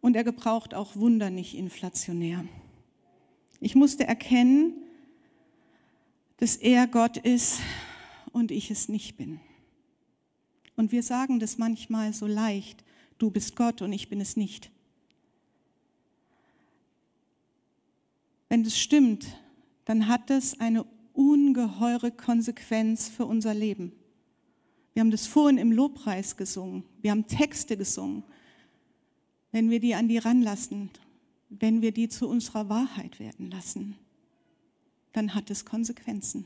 Und 0.00 0.16
er 0.16 0.24
gebraucht 0.24 0.74
auch 0.74 0.96
Wunder 0.96 1.30
nicht 1.30 1.56
inflationär. 1.56 2.44
Ich 3.60 3.74
musste 3.74 4.06
erkennen, 4.06 4.74
dass 6.36 6.56
er 6.56 6.86
Gott 6.86 7.16
ist 7.16 7.60
und 8.32 8.50
ich 8.50 8.70
es 8.70 8.88
nicht 8.88 9.16
bin. 9.16 9.40
Und 10.76 10.92
wir 10.92 11.02
sagen 11.02 11.40
das 11.40 11.58
manchmal 11.58 12.12
so 12.12 12.26
leicht, 12.26 12.84
du 13.18 13.30
bist 13.30 13.56
Gott 13.56 13.82
und 13.82 13.92
ich 13.92 14.08
bin 14.08 14.20
es 14.20 14.36
nicht. 14.36 14.70
Wenn 18.48 18.62
das 18.62 18.78
stimmt, 18.78 19.26
dann 19.84 20.06
hat 20.06 20.30
das 20.30 20.60
eine 20.60 20.86
ungeheure 21.12 22.12
Konsequenz 22.12 23.08
für 23.08 23.26
unser 23.26 23.54
Leben. 23.54 23.92
Wir 24.94 25.00
haben 25.00 25.10
das 25.10 25.26
vorhin 25.26 25.58
im 25.58 25.72
Lobpreis 25.72 26.36
gesungen, 26.36 26.84
wir 27.02 27.10
haben 27.10 27.26
Texte 27.26 27.76
gesungen, 27.76 28.22
wenn 29.52 29.70
wir 29.70 29.80
die 29.80 29.94
an 29.94 30.08
die 30.08 30.18
ranlassen, 30.18 30.90
wenn 31.48 31.82
wir 31.82 31.92
die 31.92 32.08
zu 32.08 32.28
unserer 32.28 32.68
Wahrheit 32.68 33.18
werden 33.18 33.50
lassen, 33.50 33.96
dann 35.12 35.34
hat 35.34 35.50
es 35.50 35.64
Konsequenzen. 35.64 36.44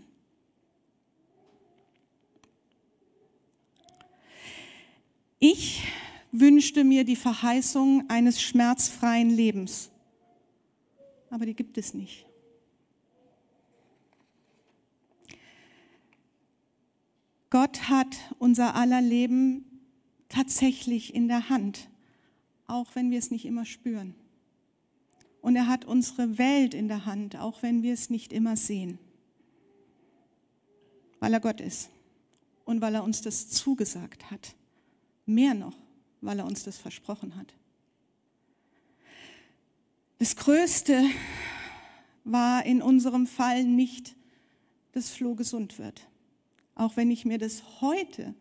Ich 5.39 5.83
wünschte 6.31 6.85
mir 6.85 7.05
die 7.05 7.17
Verheißung 7.17 8.09
eines 8.09 8.41
schmerzfreien 8.41 9.31
Lebens, 9.31 9.91
aber 11.31 11.47
die 11.47 11.55
gibt 11.55 11.77
es 11.79 11.95
nicht. 11.95 12.27
Gott 17.51 17.91
hat 17.91 18.17
unser 18.39 18.77
aller 18.77 19.03
Leben 19.03 19.65
tatsächlich 20.29 21.15
in 21.15 21.29
der 21.29 21.51
Hand 21.51 21.91
auch 22.67 22.95
wenn 22.95 23.11
wir 23.11 23.19
es 23.19 23.31
nicht 23.31 23.45
immer 23.45 23.65
spüren. 23.65 24.15
Und 25.41 25.57
er 25.57 25.67
hat 25.67 25.85
unsere 25.85 26.39
Welt 26.39 26.73
in 26.73 26.89
der 26.89 27.05
Hand, 27.05 27.37
auch 27.37 27.63
wenn 27.63 27.83
wir 27.83 27.93
es 27.93 28.11
nicht 28.11 28.33
immer 28.33 28.57
sehen. 28.57 28.99
Weil 31.19 31.35
er 31.35 31.41
Gott 31.41 31.61
ist 31.61 31.91
und 32.65 32.81
weil 32.81 32.95
er 32.95 33.05
uns 33.05 33.23
das 33.23 33.49
zugesagt 33.49 34.31
hat. 34.31 34.55
Mehr 35.27 35.55
noch, 35.55 35.77
weil 36.21 36.39
er 36.39 36.47
uns 36.47 36.63
das 36.63 36.79
versprochen 36.79 37.37
hat. 37.37 37.55
Das 40.19 40.37
Größte 40.37 41.03
war 42.25 42.65
in 42.65 42.81
unserem 42.81 43.27
Fall 43.27 43.65
nicht, 43.65 44.15
dass 44.93 45.11
Flo 45.11 45.35
gesund 45.35 45.79
wird. 45.79 46.09
Auch 46.77 46.97
wenn 46.97 47.11
ich 47.11 47.25
mir 47.25 47.39
das 47.39 47.81
heute 47.81 48.35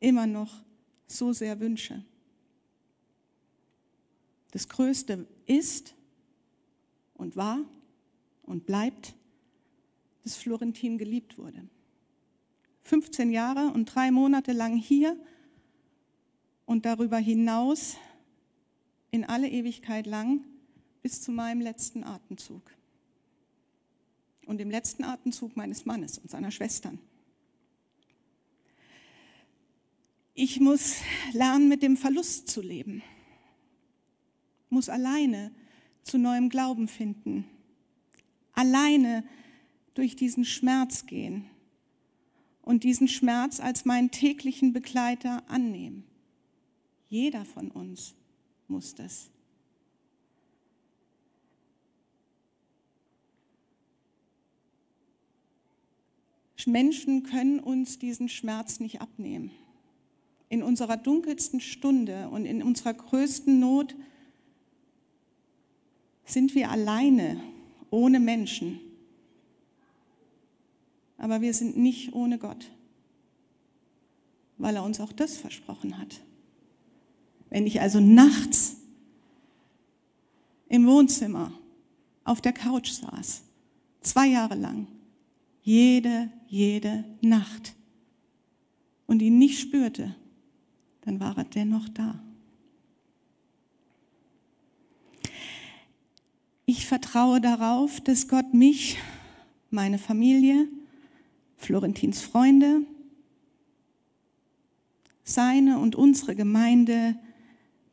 immer 0.00 0.26
noch 0.26 0.62
so 1.06 1.32
sehr 1.32 1.60
wünsche. 1.60 2.02
Das 4.50 4.68
Größte 4.68 5.26
ist 5.46 5.94
und 7.14 7.36
war 7.36 7.60
und 8.42 8.66
bleibt, 8.66 9.14
dass 10.22 10.36
Florentin 10.36 10.98
geliebt 10.98 11.38
wurde. 11.38 11.68
15 12.82 13.30
Jahre 13.30 13.72
und 13.72 13.86
drei 13.86 14.10
Monate 14.10 14.52
lang 14.52 14.76
hier 14.76 15.16
und 16.64 16.86
darüber 16.86 17.18
hinaus 17.18 17.96
in 19.10 19.24
alle 19.24 19.48
Ewigkeit 19.48 20.06
lang 20.06 20.44
bis 21.02 21.20
zu 21.20 21.32
meinem 21.32 21.60
letzten 21.60 22.04
Atemzug 22.04 22.62
und 24.46 24.58
dem 24.58 24.70
letzten 24.70 25.04
Atemzug 25.04 25.56
meines 25.56 25.84
Mannes 25.84 26.18
und 26.18 26.30
seiner 26.30 26.50
Schwestern. 26.50 26.98
Ich 30.34 30.60
muss 30.60 30.96
lernen, 31.32 31.68
mit 31.68 31.82
dem 31.82 31.96
Verlust 31.96 32.48
zu 32.48 32.62
leben. 32.62 33.02
Muss 34.70 34.88
alleine 34.88 35.52
zu 36.02 36.18
neuem 36.18 36.48
Glauben 36.48 36.88
finden. 36.88 37.44
Alleine 38.52 39.24
durch 39.94 40.16
diesen 40.16 40.44
Schmerz 40.44 41.06
gehen 41.06 41.44
und 42.62 42.84
diesen 42.84 43.08
Schmerz 43.08 43.60
als 43.60 43.84
meinen 43.84 44.10
täglichen 44.10 44.72
Begleiter 44.72 45.42
annehmen. 45.48 46.04
Jeder 47.08 47.44
von 47.44 47.70
uns 47.70 48.14
muss 48.68 48.94
das. 48.94 49.30
Menschen 56.68 57.22
können 57.24 57.60
uns 57.60 57.98
diesen 57.98 58.28
Schmerz 58.28 58.78
nicht 58.78 59.00
abnehmen. 59.00 59.50
In 60.48 60.62
unserer 60.62 60.96
dunkelsten 60.96 61.60
Stunde 61.60 62.28
und 62.28 62.46
in 62.46 62.62
unserer 62.62 62.94
größten 62.94 63.58
Not 63.58 63.96
sind 66.30 66.54
wir 66.54 66.70
alleine, 66.70 67.40
ohne 67.90 68.20
Menschen. 68.20 68.80
Aber 71.16 71.40
wir 71.40 71.54
sind 71.54 71.76
nicht 71.76 72.12
ohne 72.12 72.38
Gott, 72.38 72.70
weil 74.56 74.76
er 74.76 74.84
uns 74.84 75.00
auch 75.00 75.12
das 75.12 75.36
versprochen 75.36 75.98
hat. 75.98 76.20
Wenn 77.50 77.66
ich 77.66 77.80
also 77.80 77.98
nachts 77.98 78.76
im 80.68 80.86
Wohnzimmer 80.86 81.52
auf 82.24 82.40
der 82.40 82.52
Couch 82.52 82.90
saß, 82.90 83.42
zwei 84.02 84.26
Jahre 84.26 84.54
lang, 84.54 84.86
jede, 85.62 86.30
jede 86.46 87.04
Nacht, 87.20 87.74
und 89.08 89.22
ihn 89.22 89.38
nicht 89.38 89.58
spürte, 89.58 90.14
dann 91.00 91.18
war 91.18 91.36
er 91.36 91.44
dennoch 91.44 91.88
da. 91.88 92.20
Ich 96.70 96.84
vertraue 96.84 97.40
darauf, 97.40 97.98
dass 97.98 98.28
Gott 98.28 98.52
mich, 98.52 98.98
meine 99.70 99.96
Familie, 99.96 100.68
Florentins 101.56 102.20
Freunde, 102.20 102.82
seine 105.24 105.78
und 105.78 105.96
unsere 105.96 106.36
Gemeinde 106.36 107.18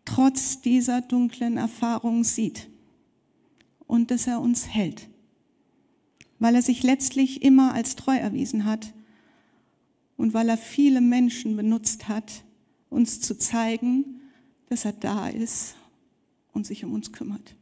trotz 0.04 0.60
dieser 0.60 1.00
dunklen 1.00 1.56
Erfahrung 1.56 2.26
sieht 2.26 2.68
und 3.88 4.12
dass 4.12 4.28
er 4.28 4.42
uns 4.42 4.68
hält, 4.68 5.08
weil 6.40 6.56
er 6.56 6.62
sich 6.62 6.84
letztlich 6.84 7.44
immer 7.44 7.74
als 7.74 7.96
treu 7.96 8.18
erwiesen 8.18 8.66
hat 8.66 8.94
und 10.18 10.34
weil 10.34 10.50
er 10.50 10.58
viele 10.58 11.00
Menschen 11.00 11.56
benutzt 11.56 12.10
hat, 12.10 12.44
uns 12.90 13.22
zu 13.22 13.38
zeigen, 13.38 14.20
dass 14.68 14.84
er 14.84 14.92
da 14.92 15.30
ist 15.30 15.78
und 16.52 16.68
sich 16.68 16.84
um 16.84 16.94
uns 16.94 17.14
kümmert. 17.14 17.56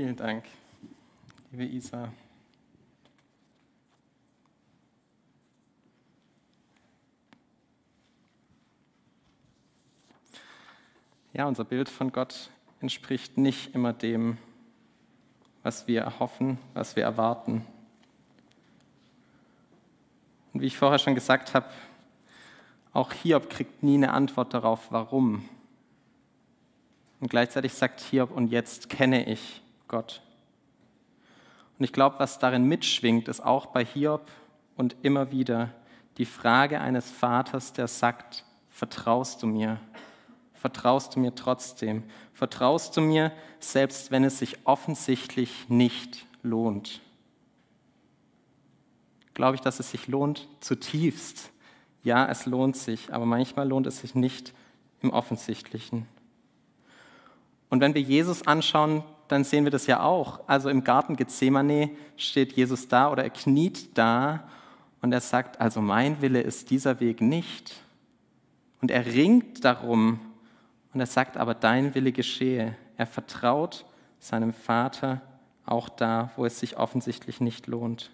Vielen 0.00 0.16
Dank, 0.16 0.46
liebe 1.50 1.66
Isa. 1.66 2.10
Ja, 11.34 11.44
unser 11.44 11.64
Bild 11.64 11.90
von 11.90 12.12
Gott 12.12 12.48
entspricht 12.80 13.36
nicht 13.36 13.74
immer 13.74 13.92
dem, 13.92 14.38
was 15.62 15.86
wir 15.86 16.00
erhoffen, 16.00 16.56
was 16.72 16.96
wir 16.96 17.02
erwarten. 17.02 17.66
Und 20.54 20.62
wie 20.62 20.66
ich 20.68 20.78
vorher 20.78 20.98
schon 20.98 21.14
gesagt 21.14 21.52
habe, 21.52 21.68
auch 22.94 23.12
Hiob 23.12 23.50
kriegt 23.50 23.82
nie 23.82 23.96
eine 23.96 24.14
Antwort 24.14 24.54
darauf, 24.54 24.90
warum. 24.90 25.46
Und 27.20 27.28
gleichzeitig 27.28 27.74
sagt 27.74 28.00
Hiob, 28.00 28.30
und 28.30 28.46
jetzt 28.46 28.88
kenne 28.88 29.26
ich 29.30 29.59
Gott. 29.90 30.22
Und 31.76 31.84
ich 31.84 31.92
glaube, 31.92 32.20
was 32.20 32.38
darin 32.38 32.64
mitschwingt, 32.64 33.26
ist 33.26 33.40
auch 33.40 33.66
bei 33.66 33.84
Hiob 33.84 34.30
und 34.76 34.94
immer 35.02 35.32
wieder 35.32 35.70
die 36.16 36.26
Frage 36.26 36.80
eines 36.80 37.10
Vaters, 37.10 37.72
der 37.72 37.88
sagt, 37.88 38.44
vertraust 38.68 39.42
du 39.42 39.48
mir? 39.48 39.80
Vertraust 40.54 41.16
du 41.16 41.20
mir 41.20 41.34
trotzdem? 41.34 42.04
Vertraust 42.34 42.96
du 42.96 43.00
mir, 43.00 43.32
selbst 43.58 44.12
wenn 44.12 44.22
es 44.22 44.38
sich 44.38 44.58
offensichtlich 44.64 45.68
nicht 45.68 46.24
lohnt? 46.44 47.00
Glaube 49.34 49.56
ich, 49.56 49.60
dass 49.60 49.80
es 49.80 49.90
sich 49.90 50.06
lohnt? 50.06 50.46
Zutiefst. 50.60 51.50
Ja, 52.04 52.28
es 52.28 52.46
lohnt 52.46 52.76
sich, 52.76 53.12
aber 53.12 53.26
manchmal 53.26 53.66
lohnt 53.66 53.88
es 53.88 53.98
sich 53.98 54.14
nicht 54.14 54.54
im 55.00 55.10
Offensichtlichen. 55.10 56.06
Und 57.70 57.80
wenn 57.80 57.94
wir 57.94 58.02
Jesus 58.02 58.46
anschauen, 58.46 59.02
dann 59.30 59.44
sehen 59.44 59.64
wir 59.64 59.70
das 59.70 59.86
ja 59.86 60.02
auch. 60.02 60.40
Also 60.46 60.68
im 60.68 60.84
Garten 60.84 61.16
Gethsemane 61.16 61.90
steht 62.16 62.52
Jesus 62.52 62.88
da 62.88 63.10
oder 63.10 63.22
er 63.22 63.30
kniet 63.30 63.96
da 63.96 64.48
und 65.00 65.12
er 65.12 65.20
sagt, 65.20 65.60
also 65.60 65.80
mein 65.80 66.20
Wille 66.20 66.40
ist 66.40 66.70
dieser 66.70 67.00
Weg 67.00 67.20
nicht. 67.20 67.74
Und 68.80 68.90
er 68.90 69.06
ringt 69.06 69.64
darum 69.64 70.20
und 70.92 71.00
er 71.00 71.06
sagt, 71.06 71.36
aber 71.36 71.54
dein 71.54 71.94
Wille 71.94 72.12
geschehe. 72.12 72.76
Er 72.96 73.06
vertraut 73.06 73.84
seinem 74.18 74.52
Vater 74.52 75.20
auch 75.64 75.88
da, 75.88 76.30
wo 76.36 76.44
es 76.44 76.58
sich 76.58 76.76
offensichtlich 76.76 77.40
nicht 77.40 77.66
lohnt. 77.66 78.10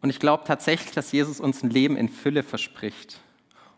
Und 0.00 0.10
ich 0.10 0.20
glaube 0.20 0.44
tatsächlich, 0.46 0.92
dass 0.92 1.12
Jesus 1.12 1.40
uns 1.40 1.62
ein 1.62 1.70
Leben 1.70 1.96
in 1.96 2.08
Fülle 2.08 2.42
verspricht. 2.42 3.20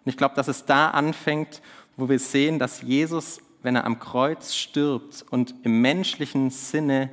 Und 0.05 0.11
ich 0.11 0.17
glaube, 0.17 0.35
dass 0.35 0.49
es 0.49 0.65
da 0.65 0.91
anfängt, 0.91 1.61
wo 1.97 2.09
wir 2.09 2.19
sehen, 2.19 2.59
dass 2.59 2.83
Jesus 2.83 3.41
wenn 3.67 3.75
er 3.75 3.85
am 3.85 3.99
Kreuz 3.99 4.55
stirbt 4.55 5.27
und 5.29 5.53
im 5.65 5.81
menschlichen 5.81 6.51
Sinne 6.51 7.11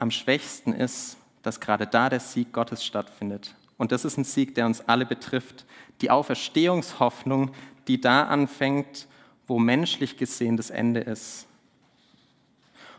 am 0.00 0.10
schwächsten 0.10 0.72
ist, 0.72 1.16
dass 1.44 1.60
gerade 1.60 1.86
da 1.86 2.08
der 2.08 2.18
Sieg 2.18 2.52
Gottes 2.52 2.84
stattfindet. 2.84 3.54
Und 3.78 3.92
das 3.92 4.04
ist 4.04 4.16
ein 4.16 4.24
Sieg, 4.24 4.56
der 4.56 4.66
uns 4.66 4.80
alle 4.88 5.06
betrifft. 5.06 5.64
Die 6.00 6.10
Auferstehungshoffnung, 6.10 7.52
die 7.86 8.00
da 8.00 8.24
anfängt, 8.24 9.06
wo 9.46 9.60
menschlich 9.60 10.16
gesehen 10.16 10.56
das 10.56 10.70
Ende 10.70 10.98
ist. 10.98 11.46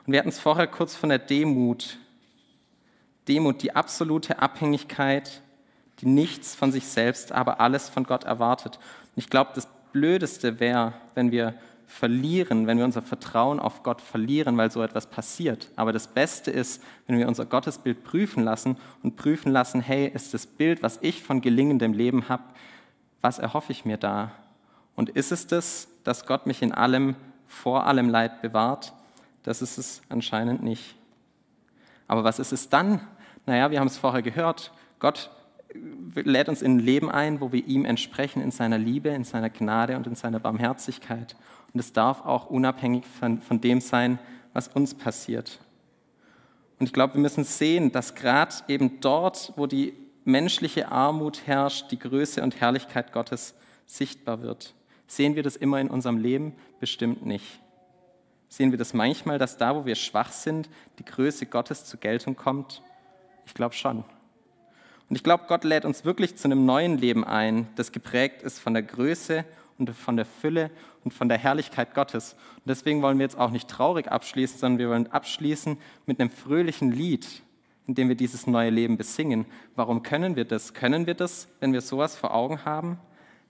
Und 0.07 0.13
wir 0.13 0.19
hatten 0.19 0.29
es 0.29 0.39
vorher 0.39 0.67
kurz 0.67 0.95
von 0.95 1.09
der 1.09 1.19
Demut. 1.19 1.97
Demut, 3.27 3.61
die 3.61 3.75
absolute 3.75 4.39
Abhängigkeit, 4.39 5.41
die 5.99 6.05
nichts 6.05 6.55
von 6.55 6.71
sich 6.71 6.85
selbst, 6.85 7.33
aber 7.33 7.59
alles 7.59 7.89
von 7.89 8.05
Gott 8.05 8.23
erwartet. 8.23 8.77
Und 8.77 9.17
ich 9.17 9.29
glaube, 9.29 9.51
das 9.53 9.67
Blödeste 9.91 10.61
wäre, 10.61 10.93
wenn 11.13 11.31
wir 11.31 11.55
verlieren, 11.93 12.65
wenn 12.65 12.79
wir 12.79 12.85
unser 12.85 13.03
Vertrauen 13.03 13.59
auf 13.59 13.83
Gott 13.83 14.01
verlieren, 14.01 14.57
weil 14.57 14.71
so 14.71 14.81
etwas 14.81 15.05
passiert. 15.05 15.69
Aber 15.75 15.93
das 15.93 16.07
Beste 16.07 16.49
ist, 16.49 16.81
wenn 17.05 17.19
wir 17.19 17.27
unser 17.27 17.45
Gottesbild 17.45 18.03
prüfen 18.03 18.43
lassen 18.43 18.77
und 19.03 19.15
prüfen 19.15 19.51
lassen, 19.51 19.79
hey, 19.79 20.07
ist 20.07 20.33
das 20.33 20.47
Bild, 20.47 20.81
was 20.81 20.97
ich 21.01 21.21
von 21.21 21.39
gelingendem 21.39 21.93
Leben 21.93 22.29
habe, 22.29 22.43
was 23.21 23.37
erhoffe 23.37 23.71
ich 23.71 23.85
mir 23.85 23.97
da? 23.97 24.31
Und 24.95 25.09
ist 25.09 25.31
es 25.31 25.45
das, 25.45 25.87
dass 26.03 26.25
Gott 26.25 26.47
mich 26.47 26.63
in 26.63 26.71
allem, 26.71 27.15
vor 27.45 27.85
allem 27.85 28.09
Leid 28.09 28.41
bewahrt? 28.41 28.91
Das 29.43 29.61
ist 29.61 29.77
es 29.77 30.01
anscheinend 30.09 30.63
nicht. 30.63 30.95
Aber 32.07 32.23
was 32.23 32.39
ist 32.39 32.53
es 32.53 32.69
dann? 32.69 33.01
Naja, 33.45 33.69
wir 33.69 33.79
haben 33.79 33.87
es 33.87 33.97
vorher 33.97 34.23
gehört. 34.23 34.71
Gott 34.97 35.29
lädt 36.15 36.49
uns 36.49 36.63
in 36.63 36.77
ein 36.77 36.79
Leben 36.79 37.11
ein, 37.11 37.39
wo 37.39 37.51
wir 37.51 37.65
ihm 37.67 37.85
entsprechen 37.85 38.41
in 38.41 38.49
seiner 38.49 38.79
Liebe, 38.79 39.09
in 39.09 39.23
seiner 39.23 39.51
Gnade 39.51 39.95
und 39.95 40.07
in 40.07 40.15
seiner 40.15 40.39
Barmherzigkeit. 40.39 41.35
Und 41.73 41.79
es 41.79 41.93
darf 41.93 42.25
auch 42.25 42.47
unabhängig 42.47 43.05
von, 43.05 43.41
von 43.41 43.59
dem 43.59 43.81
sein, 43.81 44.19
was 44.53 44.67
uns 44.67 44.93
passiert. 44.93 45.59
Und 46.79 46.87
ich 46.87 46.93
glaube, 46.93 47.15
wir 47.15 47.21
müssen 47.21 47.43
sehen, 47.43 47.91
dass 47.91 48.15
gerade 48.15 48.53
eben 48.67 48.99
dort, 48.99 49.53
wo 49.55 49.67
die 49.67 49.93
menschliche 50.25 50.91
Armut 50.91 51.47
herrscht, 51.47 51.91
die 51.91 51.99
Größe 51.99 52.41
und 52.43 52.59
Herrlichkeit 52.61 53.11
Gottes 53.11 53.55
sichtbar 53.85 54.41
wird. 54.41 54.73
Sehen 55.07 55.35
wir 55.35 55.43
das 55.43 55.55
immer 55.55 55.79
in 55.79 55.89
unserem 55.89 56.17
Leben? 56.17 56.55
Bestimmt 56.79 57.25
nicht. 57.25 57.59
Sehen 58.49 58.71
wir 58.71 58.77
das 58.77 58.93
manchmal, 58.93 59.39
dass 59.39 59.57
da, 59.57 59.75
wo 59.75 59.85
wir 59.85 59.95
schwach 59.95 60.31
sind, 60.31 60.69
die 60.99 61.05
Größe 61.05 61.47
Gottes 61.47 61.85
zur 61.85 61.99
Geltung 61.99 62.35
kommt? 62.35 62.83
Ich 63.45 63.53
glaube 63.53 63.73
schon. 63.73 64.03
Und 65.09 65.15
ich 65.15 65.23
glaube, 65.23 65.45
Gott 65.47 65.63
lädt 65.63 65.85
uns 65.85 66.05
wirklich 66.05 66.37
zu 66.37 66.47
einem 66.47 66.65
neuen 66.65 66.97
Leben 66.97 67.25
ein, 67.25 67.67
das 67.75 67.91
geprägt 67.91 68.41
ist 68.41 68.59
von 68.59 68.73
der 68.73 68.83
Größe 68.83 69.43
und 69.89 69.95
von 69.95 70.15
der 70.15 70.25
Fülle 70.25 70.71
und 71.03 71.13
von 71.13 71.29
der 71.29 71.37
Herrlichkeit 71.37 71.93
Gottes. 71.93 72.33
Und 72.57 72.67
deswegen 72.67 73.01
wollen 73.01 73.17
wir 73.17 73.25
jetzt 73.25 73.37
auch 73.37 73.51
nicht 73.51 73.67
traurig 73.67 74.11
abschließen, 74.11 74.59
sondern 74.59 74.79
wir 74.79 74.89
wollen 74.89 75.11
abschließen 75.11 75.77
mit 76.05 76.19
einem 76.19 76.29
fröhlichen 76.29 76.91
Lied, 76.91 77.43
in 77.87 77.95
dem 77.95 78.09
wir 78.09 78.15
dieses 78.15 78.47
neue 78.47 78.69
Leben 78.69 78.97
besingen. 78.97 79.45
Warum 79.75 80.03
können 80.03 80.35
wir 80.35 80.45
das? 80.45 80.73
Können 80.73 81.05
wir 81.05 81.13
das, 81.13 81.47
wenn 81.59 81.73
wir 81.73 81.81
sowas 81.81 82.15
vor 82.15 82.33
Augen 82.33 82.65
haben? 82.65 82.97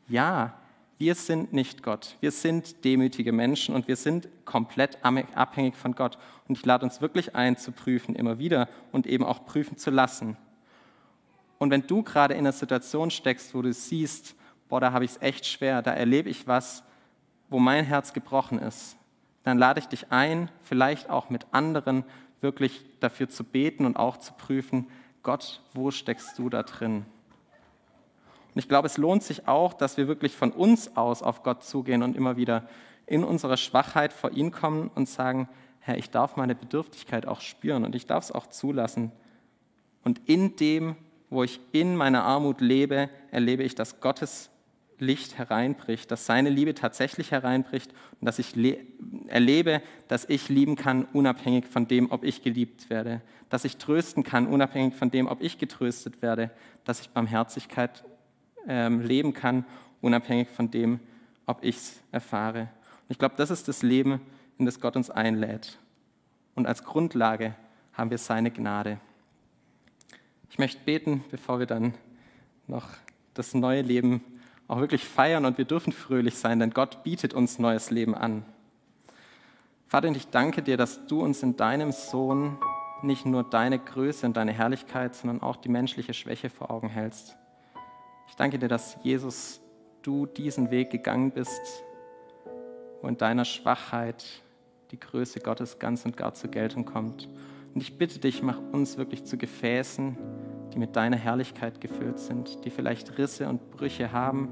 Ja, 0.08 0.54
wir 0.98 1.16
sind 1.16 1.54
nicht 1.54 1.84
Gott. 1.84 2.18
Wir 2.22 2.32
sind 2.32 2.86
demütige 2.86 3.32
Menschen 3.32 3.76
und 3.76 3.88
wir 3.88 3.96
sind 3.96 4.30
komplett 4.46 4.98
abhängig 5.04 5.76
von 5.76 5.96
Gott. 5.96 6.18
Und 6.48 6.58
ich 6.58 6.66
lade 6.66 6.86
uns 6.86 7.02
wirklich 7.02 7.36
ein, 7.36 7.58
zu 7.58 7.72
prüfen, 7.72 8.16
immer 8.16 8.40
wieder 8.40 8.70
und 8.92 9.08
eben 9.08 9.24
auch 9.24 9.46
prüfen 9.46 9.78
zu 9.78 9.92
lassen. 9.92 10.38
Und 11.58 11.72
wenn 11.72 11.88
du 11.88 12.04
gerade 12.04 12.34
in 12.34 12.42
einer 12.42 12.52
Situation 12.52 13.10
steckst, 13.10 13.56
wo 13.56 13.62
du 13.62 13.74
siehst, 13.74 14.36
boah, 14.74 14.80
da 14.80 14.92
habe 14.92 15.06
ich 15.06 15.12
es 15.12 15.22
echt 15.22 15.46
schwer, 15.46 15.84
da 15.84 15.94
erlebe 15.94 16.32
ich 16.32 16.48
was, 16.48 16.82
wo 17.48 17.60
mein 17.60 17.86
Herz 17.86 18.12
gebrochen 18.12 18.58
ist, 18.58 18.98
dann 19.44 19.60
lade 19.60 19.80
ich 19.80 19.88
dich 19.88 20.12
ein, 20.12 20.50
vielleicht 20.64 21.12
auch 21.12 21.30
mit 21.30 21.46
anderen 21.52 22.04
wirklich 22.42 22.84
dafür 23.00 23.30
zu 23.30 23.44
beten 23.44 23.86
und 23.86 23.98
auch 23.98 24.18
zu 24.18 24.34
prüfen, 24.34 24.88
Gott, 25.22 25.62
wo 25.74 25.92
steckst 25.92 26.40
du 26.40 26.50
da 26.50 26.64
drin? 26.64 27.06
Und 28.56 28.60
ich 28.60 28.68
glaube, 28.68 28.88
es 28.88 28.98
lohnt 28.98 29.22
sich 29.22 29.48
auch, 29.48 29.76
dass 29.76 29.98
wir 29.98 30.08
wirklich 30.08 30.36
von 30.36 30.52
uns 30.52 30.98
aus 30.98 31.22
auf 31.22 31.44
Gott 31.44 31.64
zugehen 31.64 32.02
und 32.02 32.18
immer 32.18 32.36
wieder 32.36 32.68
in 33.06 33.24
unserer 33.24 33.58
Schwachheit 33.58 34.12
vor 34.12 34.32
ihn 34.32 34.50
kommen 34.50 34.90
und 34.96 35.08
sagen, 35.08 35.48
Herr, 35.82 36.00
ich 36.00 36.10
darf 36.10 36.36
meine 36.36 36.56
Bedürftigkeit 36.56 37.28
auch 37.28 37.42
spüren 37.42 37.86
und 37.86 37.94
ich 37.94 38.08
darf 38.08 38.24
es 38.24 38.32
auch 38.32 38.48
zulassen. 38.48 39.12
Und 40.04 40.20
in 40.28 40.56
dem, 40.56 40.96
wo 41.30 41.44
ich 41.44 41.60
in 41.74 41.96
meiner 41.96 42.24
Armut 42.24 42.60
lebe, 42.60 43.12
erlebe 43.30 43.62
ich, 43.62 43.76
dass 43.76 44.00
Gottes 44.00 44.50
Licht 45.00 45.38
hereinbricht, 45.38 46.10
dass 46.12 46.26
seine 46.26 46.50
Liebe 46.50 46.74
tatsächlich 46.74 47.32
hereinbricht 47.32 47.92
und 48.20 48.26
dass 48.26 48.40
ich 48.40 48.56
erlebe, 49.28 49.82
dass 50.08 50.26
ich 50.30 50.50
lieben 50.50 50.76
kann, 50.76 51.06
unabhängig 51.14 51.66
von 51.66 51.88
dem, 51.88 52.12
ob 52.12 52.24
ich 52.24 52.42
geliebt 52.42 52.90
werde, 52.90 53.22
dass 53.50 53.66
ich 53.66 53.78
trösten 53.78 54.24
kann, 54.24 54.48
unabhängig 54.48 54.96
von 54.96 55.12
dem, 55.12 55.28
ob 55.28 55.42
ich 55.42 55.58
getröstet 55.58 56.22
werde, 56.22 56.52
dass 56.86 57.02
ich 57.02 57.10
Barmherzigkeit 57.10 58.04
ähm, 58.68 59.02
leben 59.02 59.34
kann, 59.34 59.66
unabhängig 60.02 60.50
von 60.50 60.72
dem, 60.72 61.00
ob 61.46 61.64
ich 61.64 61.78
es 61.78 62.00
erfahre. 62.12 62.62
Und 62.62 63.10
ich 63.10 63.20
glaube, 63.20 63.36
das 63.38 63.52
ist 63.52 63.68
das 63.68 63.84
Leben, 63.84 64.22
in 64.58 64.66
das 64.66 64.80
Gott 64.80 64.96
uns 64.96 65.10
einlädt. 65.10 65.78
Und 66.56 66.68
als 66.68 66.84
Grundlage 66.84 67.56
haben 67.94 68.10
wir 68.10 68.18
seine 68.18 68.52
Gnade. 68.52 69.00
Ich 70.50 70.60
möchte 70.60 70.84
beten, 70.84 71.24
bevor 71.32 71.60
wir 71.60 71.66
dann 71.66 71.94
noch 72.68 72.88
das 73.34 73.54
neue 73.54 73.82
Leben 73.82 74.22
auch 74.68 74.80
wirklich 74.80 75.04
feiern 75.04 75.46
und 75.46 75.58
wir 75.58 75.66
dürfen 75.66 75.94
fröhlich 75.94 76.36
sein, 76.36 76.60
denn 76.60 76.72
Gott 76.72 77.04
bietet 77.04 77.34
uns 77.34 77.60
neues 77.60 77.92
Leben 77.92 78.16
an. 78.16 78.46
Vater, 79.88 80.10
ich 80.10 80.30
danke 80.30 80.64
dir, 80.64 80.78
dass 80.78 81.06
du 81.06 81.22
uns 81.22 81.44
in 81.44 81.56
deinem 81.56 81.92
Sohn 81.92 82.58
nicht 83.04 83.26
nur 83.26 83.44
deine 83.44 83.78
Größe 83.78 84.26
und 84.26 84.38
deine 84.38 84.54
Herrlichkeit, 84.54 85.14
sondern 85.14 85.42
auch 85.42 85.58
die 85.58 85.70
menschliche 85.70 86.14
Schwäche 86.14 86.50
vor 86.50 86.72
Augen 86.72 86.90
hältst. 86.90 87.38
Ich 88.28 88.36
danke 88.36 88.58
dir, 88.58 88.70
dass 88.70 88.98
Jesus, 89.04 89.62
du 90.02 90.26
diesen 90.26 90.72
Weg 90.72 90.90
gegangen 90.90 91.32
bist, 91.32 91.84
wo 93.02 93.08
in 93.08 93.18
deiner 93.18 93.46
Schwachheit 93.46 94.26
die 94.92 95.00
Größe 95.00 95.40
Gottes 95.42 95.80
ganz 95.80 96.06
und 96.06 96.18
gar 96.18 96.34
zur 96.34 96.50
Geltung 96.50 96.86
kommt. 96.86 97.28
Und 97.74 97.82
ich 97.82 97.98
bitte 97.98 98.20
dich, 98.20 98.42
mach 98.42 98.60
uns 98.72 98.98
wirklich 98.98 99.26
zu 99.26 99.38
Gefäßen, 99.38 100.18
die 100.74 100.80
mit 100.80 100.96
deiner 100.96 101.18
Herrlichkeit 101.18 101.82
gefüllt 101.82 102.20
sind, 102.20 102.66
die 102.66 102.70
vielleicht 102.70 103.18
Risse 103.18 103.48
und 103.48 103.72
Brüche 103.72 104.12
haben, 104.12 104.50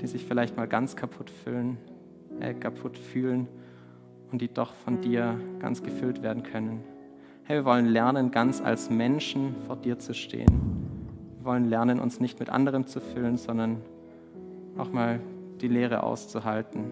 die 0.00 0.06
sich 0.06 0.24
vielleicht 0.24 0.56
mal 0.56 0.66
ganz 0.66 0.96
kaputt 0.96 1.30
fühlen, 1.30 1.78
äh, 2.40 2.54
kaputt 2.54 2.98
fühlen 2.98 3.48
und 4.30 4.40
die 4.40 4.52
doch 4.52 4.74
von 4.74 5.00
dir 5.00 5.38
ganz 5.58 5.82
gefüllt 5.82 6.22
werden 6.22 6.42
können. 6.42 6.82
Hey, 7.44 7.58
wir 7.58 7.64
wollen 7.64 7.86
lernen, 7.86 8.30
ganz 8.30 8.60
als 8.60 8.90
Menschen 8.90 9.54
vor 9.66 9.76
dir 9.76 9.98
zu 9.98 10.14
stehen 10.14 10.82
wir 11.42 11.46
wollen 11.46 11.68
lernen, 11.68 11.98
uns 11.98 12.20
nicht 12.20 12.38
mit 12.38 12.50
anderem 12.50 12.86
zu 12.86 13.00
füllen, 13.00 13.36
sondern 13.36 13.82
auch 14.78 14.92
mal 14.92 15.18
die 15.60 15.66
Leere 15.66 16.04
auszuhalten. 16.04 16.84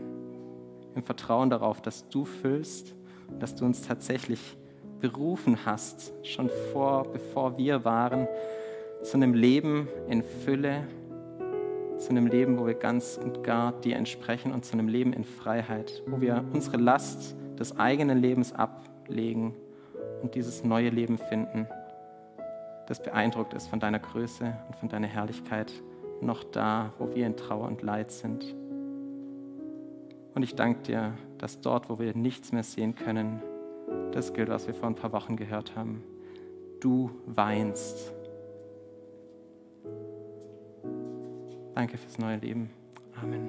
Im 0.96 1.04
Vertrauen 1.04 1.50
darauf, 1.50 1.80
dass 1.80 2.08
du 2.08 2.24
füllst 2.24 2.96
dass 3.38 3.54
du 3.54 3.64
uns 3.64 3.82
tatsächlich 3.82 4.56
berufen 5.00 5.64
hast, 5.64 6.12
schon 6.22 6.50
vor, 6.72 7.04
bevor 7.12 7.56
wir 7.58 7.84
waren, 7.84 8.28
zu 9.02 9.16
einem 9.16 9.34
Leben 9.34 9.88
in 10.08 10.22
Fülle, 10.22 10.86
zu 11.98 12.10
einem 12.10 12.26
Leben, 12.26 12.58
wo 12.58 12.66
wir 12.66 12.74
ganz 12.74 13.18
und 13.22 13.42
gar 13.42 13.72
dir 13.72 13.96
entsprechen 13.96 14.52
und 14.52 14.64
zu 14.64 14.74
einem 14.74 14.88
Leben 14.88 15.12
in 15.12 15.24
Freiheit, 15.24 16.02
wo 16.06 16.20
wir 16.20 16.44
unsere 16.52 16.76
Last 16.76 17.34
des 17.58 17.78
eigenen 17.78 18.18
Lebens 18.18 18.52
ablegen 18.52 19.54
und 20.22 20.34
dieses 20.34 20.64
neue 20.64 20.90
Leben 20.90 21.18
finden 21.18 21.66
das 22.90 23.00
beeindruckt 23.00 23.54
ist 23.54 23.68
von 23.68 23.78
deiner 23.78 24.00
Größe 24.00 24.52
und 24.66 24.74
von 24.74 24.88
deiner 24.88 25.06
Herrlichkeit, 25.06 25.72
noch 26.20 26.42
da, 26.42 26.92
wo 26.98 27.14
wir 27.14 27.24
in 27.24 27.36
Trauer 27.36 27.68
und 27.68 27.82
Leid 27.82 28.10
sind. 28.10 28.44
Und 30.34 30.42
ich 30.42 30.56
danke 30.56 30.82
dir, 30.82 31.12
dass 31.38 31.60
dort, 31.60 31.88
wo 31.88 32.00
wir 32.00 32.16
nichts 32.16 32.50
mehr 32.50 32.64
sehen 32.64 32.96
können, 32.96 33.40
das 34.12 34.32
gilt, 34.32 34.48
was 34.48 34.66
wir 34.66 34.74
vor 34.74 34.88
ein 34.88 34.94
paar 34.94 35.12
Wochen 35.12 35.36
gehört 35.36 35.76
haben, 35.76 36.02
du 36.80 37.10
weinst. 37.26 38.12
Danke 41.74 41.96
fürs 41.96 42.18
neue 42.18 42.36
Leben. 42.36 42.70
Amen. 43.22 43.38